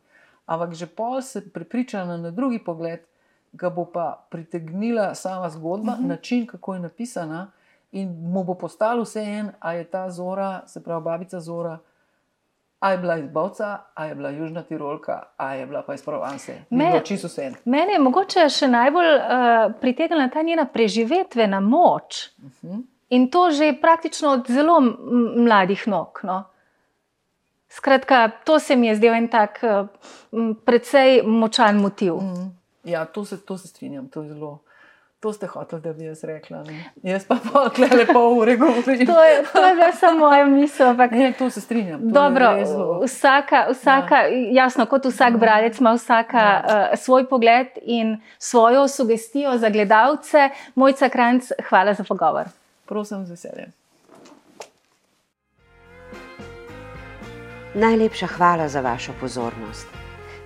Ampak 0.48 0.72
že 0.74 0.86
pol 0.86 1.20
se 1.22 1.44
prepričana 1.52 2.16
na 2.16 2.30
drugi 2.30 2.58
pogled, 2.64 3.04
ga 3.52 3.70
bo 3.72 3.84
pa 3.84 4.24
pritegnila 4.30 5.14
sama 5.14 5.50
zgodba, 5.50 5.92
uh 5.92 5.98
mhm. 5.98 6.04
-huh. 6.04 6.08
način, 6.08 6.46
kako 6.46 6.74
je 6.74 6.80
napisana 6.80 7.50
in 7.92 8.32
mu 8.32 8.44
bo 8.44 8.54
postalo 8.54 9.02
vse 9.02 9.22
en, 9.22 9.52
a 9.58 9.72
je 9.72 9.84
ta 9.84 10.10
zora, 10.10 10.62
se 10.66 10.82
pravi 10.82 11.04
babica 11.04 11.40
zora. 11.40 11.78
A 12.80 12.90
je 12.90 12.98
bila 12.98 13.16
iz 13.18 13.28
Bovca, 13.28 13.78
a 13.94 14.04
je 14.04 14.14
bila 14.14 14.30
Južna 14.30 14.62
Tirolka, 14.62 15.22
a 15.36 15.54
je 15.54 15.66
bila 15.66 15.82
pa 15.82 15.94
iz 15.94 16.02
Provence. 16.02 16.62
Mene 17.64 17.92
je 17.92 17.98
mogoče 17.98 18.44
še 18.48 18.68
najbolj 18.68 19.08
uh, 19.14 19.72
pritegnila 19.80 20.28
ta 20.30 20.42
njena 20.42 20.66
preživetvena 20.66 21.60
moč. 21.60 22.28
Uh 22.38 22.44
mhm. 22.44 22.76
-huh. 22.76 22.82
In 23.08 23.30
to 23.30 23.50
že 23.50 23.72
praktično 23.80 24.28
od 24.28 24.50
zelo 24.50 24.80
mladih 25.36 25.88
nog. 25.88 26.20
No. 26.22 26.44
Skratka, 27.68 28.30
to 28.44 28.58
se 28.58 28.76
mi 28.76 28.86
je 28.86 28.94
zdel 28.94 29.14
en 29.14 29.28
tak 29.28 29.60
uh, 29.62 29.86
precej 30.64 31.22
močan 31.22 31.80
motiv. 31.80 32.14
Uh 32.14 32.22
mhm. 32.22 32.34
-huh. 32.34 32.50
Ja, 32.84 33.04
to 33.04 33.24
se, 33.24 33.40
to 33.40 33.58
se 33.58 33.68
strinjam, 33.68 34.08
to 34.08 34.22
je 34.22 34.28
zelo. 34.28 34.58
To 35.20 35.32
ste 35.32 35.46
hoteli, 35.46 35.82
da 35.82 35.92
bi 35.92 36.04
jaz 36.04 36.24
rekla. 36.24 36.62
Ne? 36.62 36.84
Jaz 37.02 37.24
pa 37.26 37.36
pokle 37.52 37.88
lepo 37.96 38.20
ure 38.38 38.56
govorim. 38.56 39.06
to 39.06 39.24
je, 39.24 39.44
to 39.52 39.66
je 39.66 39.92
samo 39.92 40.18
moja 40.18 40.46
misel. 40.46 40.88
Ampak... 40.88 41.10
Ne, 41.10 41.32
to 41.38 41.50
se 41.50 41.60
strinjam. 41.60 42.00
To 42.00 42.06
Dobro, 42.06 42.56
vsaka, 43.04 43.66
vsaka 43.70 44.16
ja. 44.16 44.28
jasno, 44.62 44.86
kot 44.86 45.04
vsak 45.04 45.30
mhm. 45.30 45.40
bralec 45.40 45.80
ima 45.80 45.92
vsaka 45.92 46.38
ja. 46.38 46.90
uh, 46.92 46.98
svoj 46.98 47.28
pogled 47.28 47.66
in 47.82 48.20
svojo 48.38 48.88
sugestijo 48.88 49.58
za 49.58 49.68
gledalce. 49.68 50.50
Mojca 50.74 51.08
Kranc, 51.08 51.50
hvala 51.68 51.94
za 51.94 52.04
pogovor. 52.04 52.44
Prosim, 52.86 53.26
z 53.26 53.30
veseljem. 53.30 53.72
Najlepša 57.74 58.26
hvala 58.26 58.68
za 58.68 58.80
vašo 58.80 59.12
pozornost. 59.20 59.97